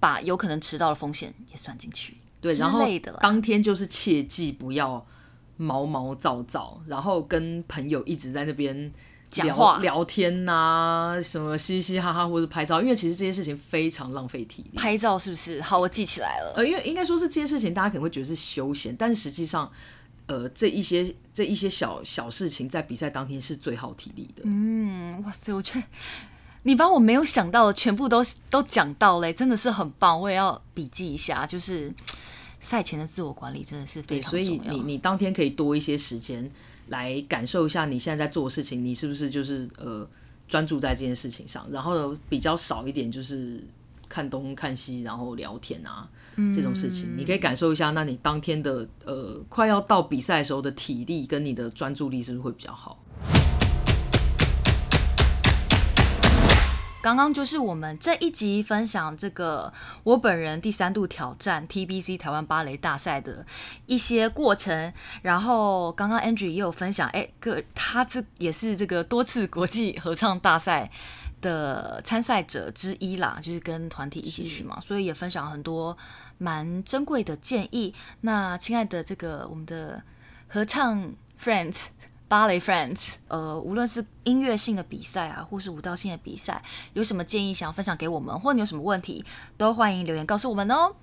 [0.00, 2.84] 把有可能迟到的风险也算进去，对，然后
[3.20, 5.06] 当天就是切记不要
[5.56, 8.92] 毛毛躁躁，然后跟朋友一直在那边
[9.30, 14.76] 讲话聊天呐、啊，什么嘻嘻哈哈或者拍照，因为其实这些事情非常浪费体力。
[14.76, 15.62] 拍照是不是？
[15.62, 16.54] 好，我记起来了。
[16.56, 19.70] 呃，因为应该说是这些事情，大家可能会觉得是休闲，但是实际上。
[20.26, 24.42] 呃，这一些这一些小小事情，在比赛当天是最耗体力的。
[24.44, 25.86] 嗯，哇塞，我觉得
[26.62, 30.20] 你把我没有想到的全部都都讲到嘞，真的是很棒。
[30.20, 31.92] 我也要笔记一下，就是
[32.60, 34.46] 赛前的自我管理真的是非常重要。
[34.46, 36.50] 所以你你当天可以多一些时间
[36.88, 40.08] 来感受一下你现在在做的事情，你是不是就是呃
[40.48, 43.62] 专注在这件事情上，然后比较少一点就是。
[44.06, 46.08] 看东看西，然后聊天啊，
[46.54, 47.90] 这种事情，你可以感受一下。
[47.90, 52.98] 那你当天的呃，快要到比赛的时候的体力跟你的专注力是不是会比较好？
[57.02, 59.70] 刚刚就是我们这一集分享这个
[60.04, 63.44] 我本人第三度挑战 TBC 台湾芭蕾大赛的
[63.84, 64.92] 一些过程。
[65.20, 70.90] 然后刚刚 Andrew 也有分享，哎，个他这也是这个多次国际合唱大赛。
[71.40, 75.94] 的参赛者之一啦，就是跟团体一起去嘛，所以也分享很多
[76.38, 77.94] 蛮珍贵的建议。
[78.22, 80.02] 那亲爱的这个我们的
[80.48, 81.74] 合唱 friends、
[82.28, 89.24] 芭蕾 friends，呃，无论是音乐性的比赛啊，或是舞蹈性的比赛，有什么建议想分享给我们，或你有什么问题，
[89.56, 90.94] 都欢迎留言告诉我们哦。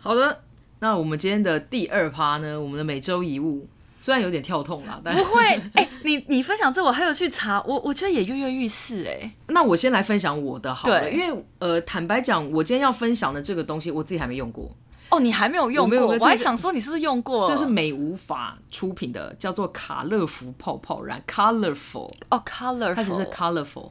[0.00, 0.42] 好的，
[0.80, 3.68] 那我们今天的第二趴呢，我们的每周一物。
[3.98, 5.42] 虽然有点跳痛啦，但不会。
[5.72, 9.06] 哎、欸，你你分享这，我还有去查，我我觉得也跃跃欲试。
[9.08, 14.70] 哎，那我先来分享我的好了，对因为呃，坦白讲，我今天要分享的这个东西，我自己还没用过。
[15.10, 16.00] 哦，你还没有用过？
[16.00, 17.46] 我，我还想说，你是不是用过？
[17.46, 22.12] 这是美无法出品的，叫做卡乐福泡泡染 （Colorful）。
[22.30, 23.90] 哦，Colorful，它只是 Colorful。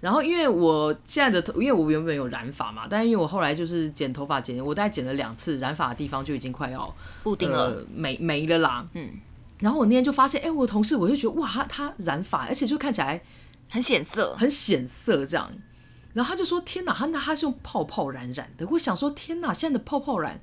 [0.00, 8.86] 然后，因为我现在的头，因为我原本有染发嘛，但是因为我后来就是剪头发剪，我大概剪了两次，染发的地方就已经快要固定了，呃、没没了啦。
[8.92, 9.10] 嗯。
[9.58, 13.20] 然后我那天就发现，哎，我的同事我就觉得，哇，他他染发，而且就看起来
[13.70, 15.50] 很显色，很显色这样。
[16.16, 18.66] 然后他就说，天哪，他那他是用泡泡染染的。
[18.70, 20.40] 我想说，天哪，现在的泡泡染，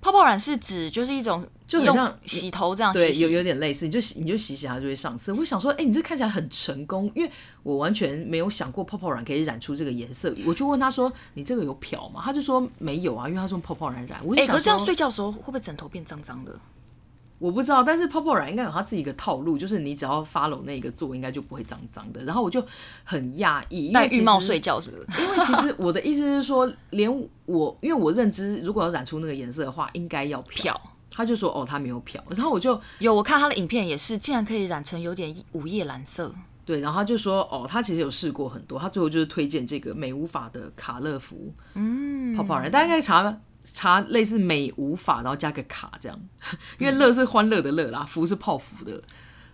[0.00, 5.34] 泡泡染是指就是一种就很像洗头这样洗洗，对，有有点类似，你就洗你就洗洗它就会上色。
[5.34, 7.30] 我想说，哎，你这看起来很成功，因为
[7.62, 10.34] 我完全没有想过泡泡染可以染出这个颜色。
[10.46, 12.22] 我就问他说，你这个有漂吗？
[12.24, 14.22] 他就说没有啊，因为他是用泡泡染染。
[14.24, 16.58] 我想说，可是这样睡觉的时候会不会枕头变脏脏的？
[17.44, 22.24] 我不知道，但是泡泡染应该有他自己的套路，就是你只要 follow 那个做，应该就不会脏脏的。
[22.24, 22.64] 然后我就
[23.04, 25.22] 很讶异，戴浴帽睡觉是不是？
[25.22, 30.80] 因为其实我的意思是说，连我，因为我认知，如果要染出那个颜色的话，应该要漂。
[31.10, 36.34] 他就说哦，他没有漂，然后我就有我看他的影片也是，竟然可以染成有点午夜蓝色。
[36.64, 43.22] 对，然后他就说哦，他其实有试过很多，他最后就是推荐这个美无法的卡乐福，嗯，泡泡染，大家应该查
[43.64, 46.20] 查类似美无法，然后加个卡这样，
[46.78, 48.92] 因为乐是欢乐的乐啦，福是泡芙的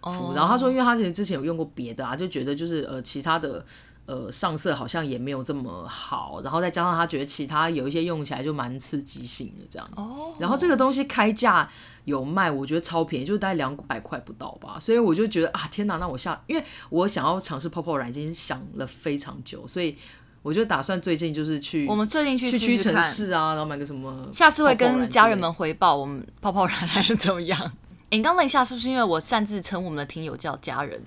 [0.03, 3.65] 芙，哦，然后他说，因为他其实之前有用过别的啊，就觉得就是呃其他的。
[4.07, 9.89] 呃，上色好像也没有这么好，然后再加上他觉得其他有一些用起来就蛮刺激性的这样。
[9.95, 10.35] 哦。
[10.37, 11.71] 然后这个东西开价
[12.07, 14.79] 有卖，我觉得超便宜，就大概两百块不到吧。
[14.81, 15.97] 所以我就觉得啊，天哪！
[15.99, 19.97] 那我下，因为我想要尝试泡泡染已经想了非常久，所以
[20.43, 24.29] 我就打算最近就是去我们最近去去屈臣氏啊，然后买个什么。
[24.33, 27.73] 下次会跟家人们回报我们泡泡染还是怎么样？
[28.11, 31.03] 你刚问一下是不是因为我擅自称我们的听友叫家人？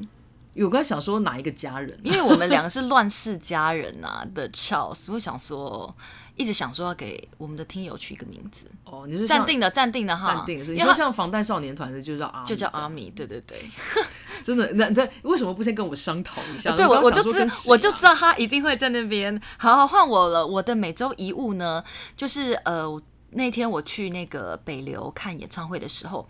[0.53, 1.99] 有刚想说哪一个家人？
[2.03, 5.93] 因为我们两个是乱世佳人啊 的 Charles，我想说，
[6.35, 8.65] 一直想说要给我们的听友取一个名字。
[8.85, 10.73] 哦，你是暂定的，暂定的哈，暂定的是。
[10.73, 13.57] 你说像防弹少年团的就叫阿，就叫阿米，对对对。
[14.43, 16.75] 真的，那那为什么不先跟我商讨一下？
[16.75, 19.39] 对，我我就知我就知道他一定会在那边。
[19.57, 21.83] 好好换我了，我的每周一物呢，
[22.17, 23.01] 就是呃。
[23.35, 26.27] 那天我去那个北流看演唱会的时候，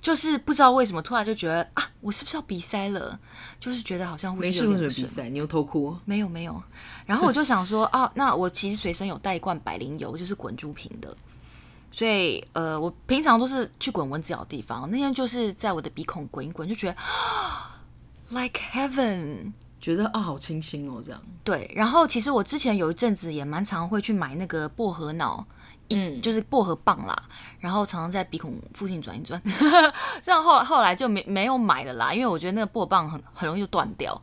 [0.00, 3.18] 就是不知道为什么突然就觉得啊，我是不是要鼻塞了？
[3.60, 5.28] 就是觉得好像呼吸有点鼻塞。
[5.28, 5.96] 你又偷哭？
[6.04, 6.62] 没有没有。
[7.06, 11.16] 然后我就想说啊，那我其实随身有带一罐百灵油，就是滚珠瓶的。
[11.92, 14.90] 所以呃，我平常都是去滚蚊子咬的地方。
[14.90, 17.80] 那天就是在我的鼻孔滚一滚，就觉得啊
[18.30, 19.52] ，like heaven，
[19.84, 21.20] 觉得啊好清新哦，这样。
[21.42, 21.70] 对。
[21.76, 25.46] 然后其实我之前有一阵子也蛮常会去买那个薄荷脑。
[25.90, 27.14] 嗯，就是薄荷棒啦，
[27.60, 29.38] 然后常常在鼻孔附近转一转，
[30.24, 34.18] 这样后后来就没没有买了啦，因为我觉得那个薄荷棒很很容易就断掉。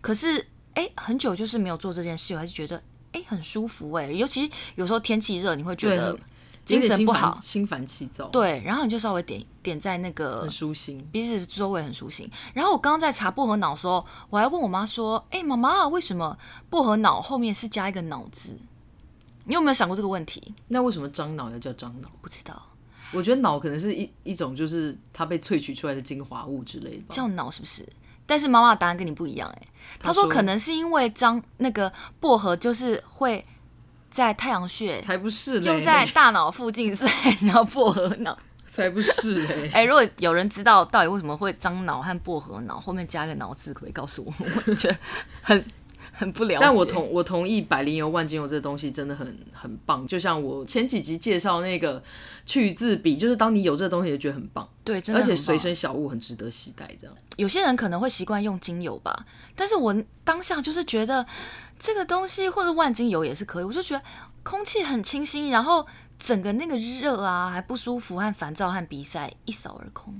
[0.00, 0.40] 可是
[0.74, 2.76] 哎、欸，很久就是没有做这件事，我还是觉得
[3.12, 6.18] 哎、欸、很舒服哎、欸，尤其有时候天气热，你会觉得
[6.64, 8.26] 精神不好，心烦气躁。
[8.28, 12.30] 对，然后你就稍微点点在那个很舒心，鼻子周围很舒心。
[12.52, 16.36] 然后我刚刚在查薄荷脑的时候，我还问我妈说，哎、欸，妈妈为什么
[16.70, 18.56] 薄荷脑后面是加一个脑字？
[19.44, 20.54] 你有没有想过这个问题？
[20.68, 22.08] 那为什么樟脑要叫樟脑？
[22.22, 22.62] 不知道。
[23.12, 27.14] 我觉得脑可能是一一种，就是它被萃取出来的精华物之类的。
[27.14, 27.86] 叫脑是不是？
[28.26, 29.68] 但是妈妈的答案跟你不一样哎、欸。
[30.00, 33.44] 她说可能是因为樟那个薄荷就是会
[34.14, 38.38] 在太阳穴，才不是用在大脑附近，所以叫薄荷脑。
[38.66, 39.70] 才不是嘞！
[39.74, 44.32] 哎、欸，如果有人知道到底为什么会樟脑和薄荷脑后面加一个脑字，可以告诉我？
[44.66, 44.96] 我觉得
[45.42, 45.64] 很。
[46.16, 50.06] 很不了解，但我同我同意百灵油、万金油这东西真的很很棒。
[50.06, 52.00] 就像我前几集介绍那个
[52.46, 54.68] 去渍笔，就是当你有这个东西，就觉得很棒。
[54.84, 55.20] 对，真的。
[55.20, 56.88] 而且随身小物很值得携带。
[56.96, 59.92] 这样，有些人可能会习惯用精油吧，但是我
[60.22, 61.26] 当下就是觉得
[61.84, 63.64] 这个东西或者万金油也是可以。
[63.64, 64.02] 我就觉得
[64.42, 65.86] 空气很清新，然后
[66.18, 70.14] 整个那个热啊，还不舒服和烦躁和鼻塞一扫而空。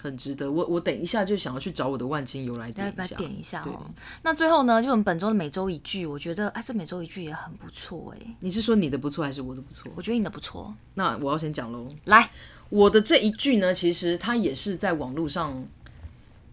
[0.00, 3.84] 很值得，我我等一下就想要去找我的万金油来点一下，点一下哦。
[4.22, 8.34] 那最后呢，就我们本周的每周一句，我觉得哎，这每周一句也很不错哎。
[8.40, 9.92] 你是说你的不错还是我的不错？
[9.94, 10.74] 我觉得你的不错。
[10.94, 11.86] 那我要先讲喽。
[12.06, 12.30] 来，
[12.70, 15.62] 我的这一句呢，其实它也是在网络上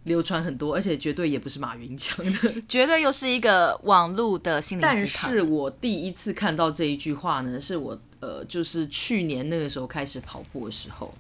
[0.07, 4.81] 流传很多，而且绝对也不是马云讲的， 绝对又是一个网络的心理。
[4.81, 11.13] 但是我第一次看到这一句话呢，是我呃，就是去年那个时候开始跑步的时候。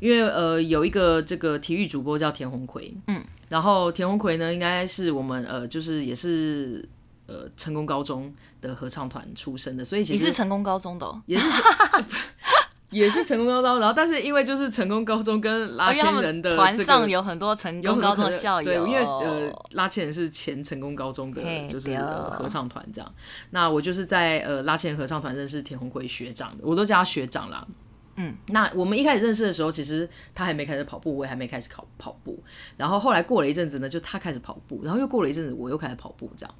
[0.00, 6.82] 因为呃有一个这个体育主播叫田鸿奎，嗯，然后田鸿奎呢应该是我们呃就是也是
[7.26, 8.32] 呃成功高中
[8.62, 11.44] 的合唱团出身的，所以其实你是成功高中的，哦，也是
[12.90, 23.14] 也是成功高中，然后但是因为就是成功高中跟拉千人的团上有很多成功高中的校友，对，因为呃拉千人是前成功高中的就是合唱团这样，
[23.50, 27.66] 那我就是在呃拉千人合唱团认识田宏辉学长的，我都叫他学长啦。
[28.16, 32.42] 嗯，那我们一开始认识的时候，其实他还没开始跑步，我也还没开始考跑步。
[32.76, 36.54] 然后后来过了一阵子呢，就他开始跑步，然后又过了一阵子，我又开始跑步，这样。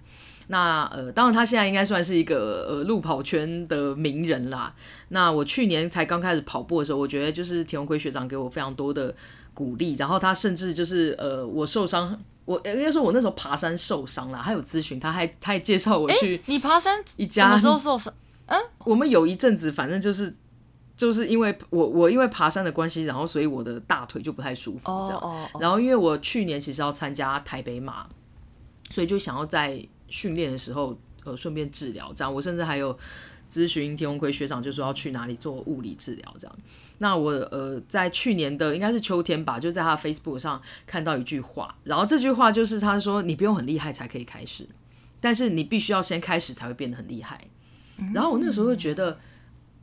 [0.51, 4.75] 那呃，当然他现在应该算是一个呃路跑圈的名人啦。
[5.09, 9.15] 那我去年才刚开始跑步的时候，我觉得就是田鸿奎学长给我非常多的
[9.55, 16.43] 鼓励，然后他甚至就是呃我受伤，我应该说我那时候爬山受伤了，他有咨询，他还他还介绍我去、欸。
[16.47, 18.13] 你爬山一家什么时候受伤？
[18.47, 20.35] 嗯，我们有一阵子，反正就是。
[20.97, 25.19] 就是因为我我因为爬山的关系，然后所以我的大腿就不太舒服这样。
[25.19, 25.63] Oh, oh, oh.
[25.63, 28.07] 然后因为我去年其实要参加台北马，
[28.91, 32.35] 所以就想要在训练的时候呃顺便治疗这样。
[32.35, 32.99] 我甚至还有
[33.51, 36.59] 咨询田鸿魁学长，就说要去哪里做物理治疗这样。
[36.99, 44.69] 那我呃在去年的应该是秋天吧，就在他 Facebook 上看到一句话，然后这句话就是他说你不用很厉害才可以开始，
[45.21, 47.41] 但是你必须要先开始才会变得很厉害。
[48.13, 49.19] 然后我那时候会觉得。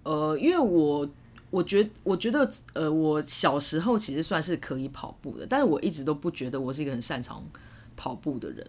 [0.04, 1.06] 呃，因为我
[1.50, 7.46] 我觉我觉得呃，我小时候其实算是可以跑步的，但是我一直都不觉得我是一个很擅长
[7.98, 8.66] 跑步的人。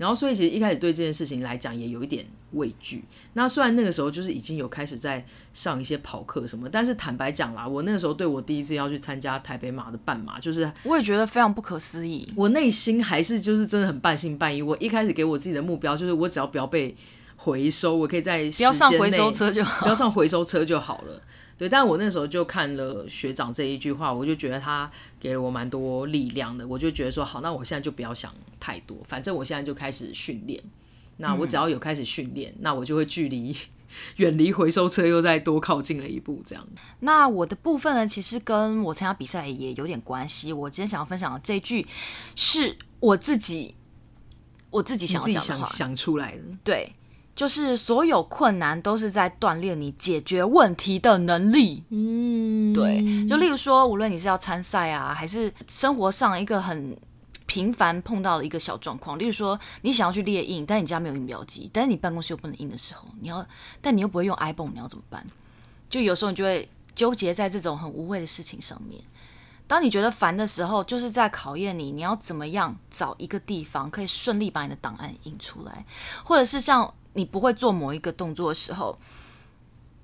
[0.00, 3.04] 然后，所以其实一开始对这件事情来讲也有一点畏惧。
[3.34, 5.22] 那虽然那个时候就是已经有开始在
[5.52, 12.26] 上一些跑课什么，但是坦白讲啦，我那个时候对我第一次要去参加台北马的半马，就是我也觉得非常不可思议。
[12.34, 14.62] 我内心还是就是真的很半信半疑。
[14.62, 16.96] 我一开始给我自己的目标就是，我只要不要被
[17.36, 21.20] 回收，我可以在不要上回收车就好，不要上回收车就好了。
[21.60, 24.90] 对，但我那时候就看了学长这一句话，我就觉得他
[25.20, 26.66] 给了我蛮多力量的。
[26.66, 30.58] 我就觉得说，好，那我现在就不要想太多，反正我现在就开始训练。
[31.18, 33.54] 那我只要有开始训练，嗯，那我就会距离
[34.16, 36.40] 远离回收车又再多靠近了一步。
[36.46, 36.66] 这样。
[37.00, 40.54] 那我的部分呢，其实跟我参加比赛也有点关系。
[40.54, 41.86] 我今天想要分享的这一句，
[42.34, 43.74] 是我自己
[44.70, 46.42] 我自己想要讲的话，想，想出来的。
[46.64, 46.90] 对。
[47.34, 51.82] 就是所有困难都是在锻炼你解决问题的能力。
[51.88, 53.26] 嗯，对。
[53.26, 56.94] 就例如说，无论你是要参赛啊，还是生活上一个很
[57.46, 63.46] 频繁碰到的一个小状况，例如说你想要去列印，但你家没有印表机，但是你办公室又不能印的时候，你要，
[63.80, 65.26] 但你又不会用 iPhone，你要怎么办？
[65.88, 69.00] 就有时候你就会纠结在这种很无谓的事情上面。
[69.66, 75.86] 当你觉得烦的时候，就是在考验你，你要怎么样找一个地方可以顺利把你的档案印出来，
[76.22, 76.92] 或者是像。
[77.14, 78.98] 你不会做某一个动作的时候，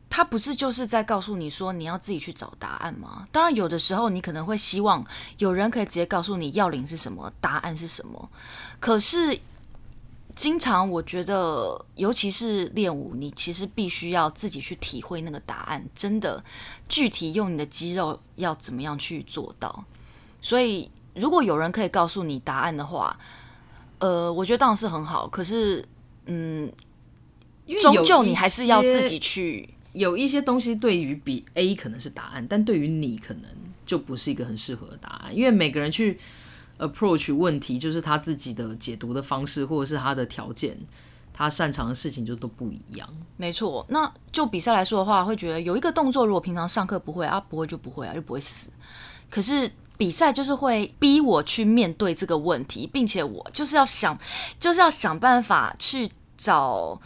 [0.09, 3.27] 他不是就是在告诉你说你要自己去找答案吗？
[3.31, 5.05] 当然，有的时候你可能会希望
[5.39, 8.31] 有人可以直接告诉你要领是什么，答案是什么。
[8.81, 9.39] 可是，
[10.35, 16.43] 经常我觉得，尤其是练舞，你其实必须要自己去体会那个答案，真的
[16.89, 19.85] 具体用你的肌肉要怎么样去做到。
[20.41, 23.19] 所以，如果有人可以告诉你答案的话，
[23.99, 25.29] 呃，我觉得当然是很好。
[25.29, 25.85] 可是，
[26.27, 26.73] 嗯。
[27.81, 29.69] 终究你还是要自己去。
[29.93, 33.45] 有一些东西对于比 A 可能是答案，但对于你可能
[33.87, 35.35] 就不是一个很适合的答案。
[35.35, 36.21] 因为每个人去
[36.79, 40.79] approach 问题，就是他自己的解读的方式，或者是他的条件，
[41.33, 43.09] 他擅长的事情就都不一样。
[43.39, 43.87] 没错。
[43.89, 48.69] 那就比赛来说的话，会觉得有一个动作，如果平常上课不会啊，不会就不会啊，又不会死。
[49.31, 54.19] 可是比赛就是会逼我去面对这个问题，并且我就是要想，
[54.61, 57.01] 就是要想办法去找。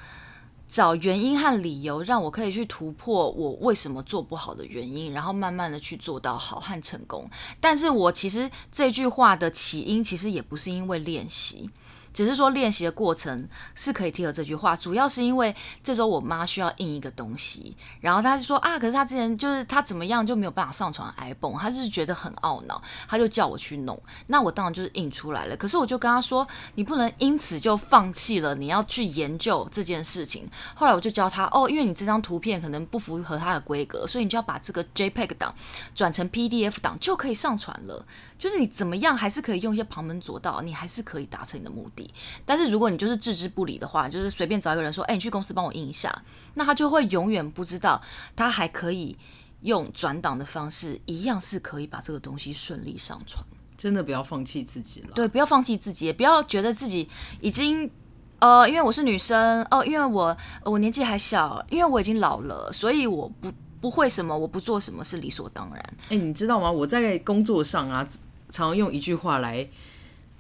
[0.70, 7.28] 找原因和理由，让我可以去突破我为什么做不好的原因，然后慢慢的去做到好和成功。
[7.60, 11.68] 但是我其实这句话的起因，其实也不是因为练习。
[12.12, 25.56] 只是说练习的过程是可以贴合这句话，主要是因为这周我妈需要印一个东西，然后她就说啊，可是她之前就是她怎么样就没有办法上传 iPhone，她就是觉得很懊恼，她就叫我去弄，那我当然就是印出来了。
[25.56, 30.48] 可是我就跟她说，你不能因此就放弃了你要去研究这件事情。
[30.74, 35.54] 后来我就教她哦，因为你这张图片可能不符合它的规格，所以你就要把这个 JPEG 档
[35.94, 38.04] 转成 PDF 档就可以上传了。
[38.40, 42.10] 就是你怎么样还是可以用一些旁门左道，你还是可以达成你的目的。
[42.46, 46.10] 但是如果你就是置之不理的话，就是随便找一个人说，哎，你去公司帮我印一下，
[46.54, 48.00] 那他就会永远不知道，
[48.34, 49.14] 他还可以
[49.60, 53.44] 用转档的方式，一样是可以把这个东西顺利上传。
[53.76, 55.08] 真的不要放弃自己了。
[55.14, 57.06] 对，不要放弃自己，也不要觉得自己
[57.42, 57.90] 已经，
[58.38, 60.34] 呃，因为我是女生，哦，因为我
[60.64, 65.94] 我年纪还小，因为我已经老了，所以我不不会什么，我不做什么是理所当然。
[66.08, 66.72] 哎，你知道吗？
[66.72, 68.08] 我在工作上啊。
[68.50, 69.66] 常用一句话来，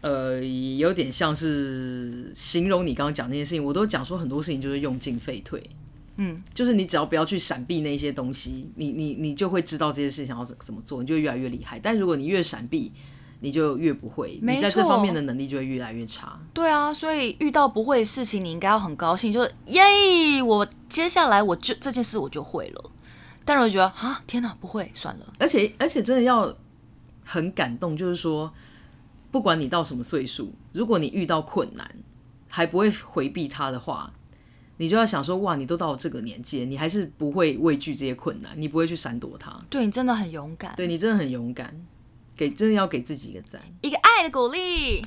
[0.00, 3.64] 呃，有点像是形容你刚刚讲那件事情。
[3.64, 5.62] 我都讲说很多事情就是用进废退，
[6.16, 11.78] 嗯，就是你只要不要去闪避那些东西，你你你就会知道这些事情要怎怎么做，你就越来越厉害。
[11.78, 12.90] 但如果你越闪避，
[13.40, 16.38] 你就越不会，你在这方面的能力就会越来越差。
[16.52, 22.90] 对啊，所以遇到不会的事情，你应该要很高兴，就是耶，我接下来我就这件事我就会了。
[23.44, 25.32] 但是我觉得啊，天哪，不会算了。
[25.38, 26.54] 而且而且真的要。
[27.32, 28.52] 很感动，就是说，
[29.30, 31.88] 不管你到什么岁数，如果你遇到困难
[32.48, 34.12] 还不会回避它的话，
[34.78, 39.56] 你就要想说，哇，你都到这个年纪，你还是不会畏惧这些困难，你不会去闪躲它。
[39.70, 41.72] 对，你真的很勇敢，对，你真的很勇敢，
[42.36, 45.00] 给真的要给自己一个赞，一个爱的鼓励。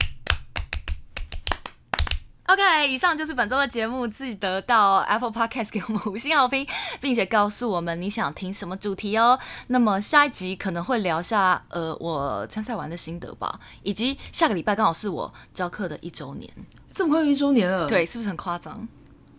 [2.54, 6.68] OK，以上就是本周的节目，记得到 Apple Podcast 给我们五星好评，
[7.02, 9.40] 并且告诉我们你想听什么主题哦。
[9.70, 16.48] 那么下一集可能会聊下呃我参赛完的心得吧，以及下个礼拜刚好是我教课的一周年，
[16.94, 18.88] 这么快就一周年了，对，是不是很夸张？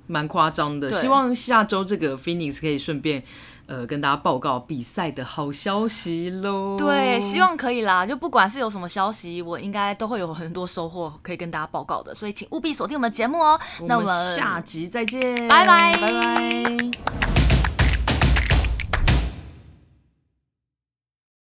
[0.08, 0.90] 蛮夸张的。
[0.90, 3.22] 希望下周这个 Phoenix 可以顺便。
[3.66, 6.76] 呃，跟大家报告比赛的好消息喽！
[6.76, 8.04] 对，希望可以啦。
[8.04, 12.14] 就不管是有什么消息，我应该都会有很多收获可以跟大家报告的。
[12.14, 13.58] 所以，请务必锁定我们的节目哦。
[13.86, 17.43] 那我们下集再见，拜拜，拜拜。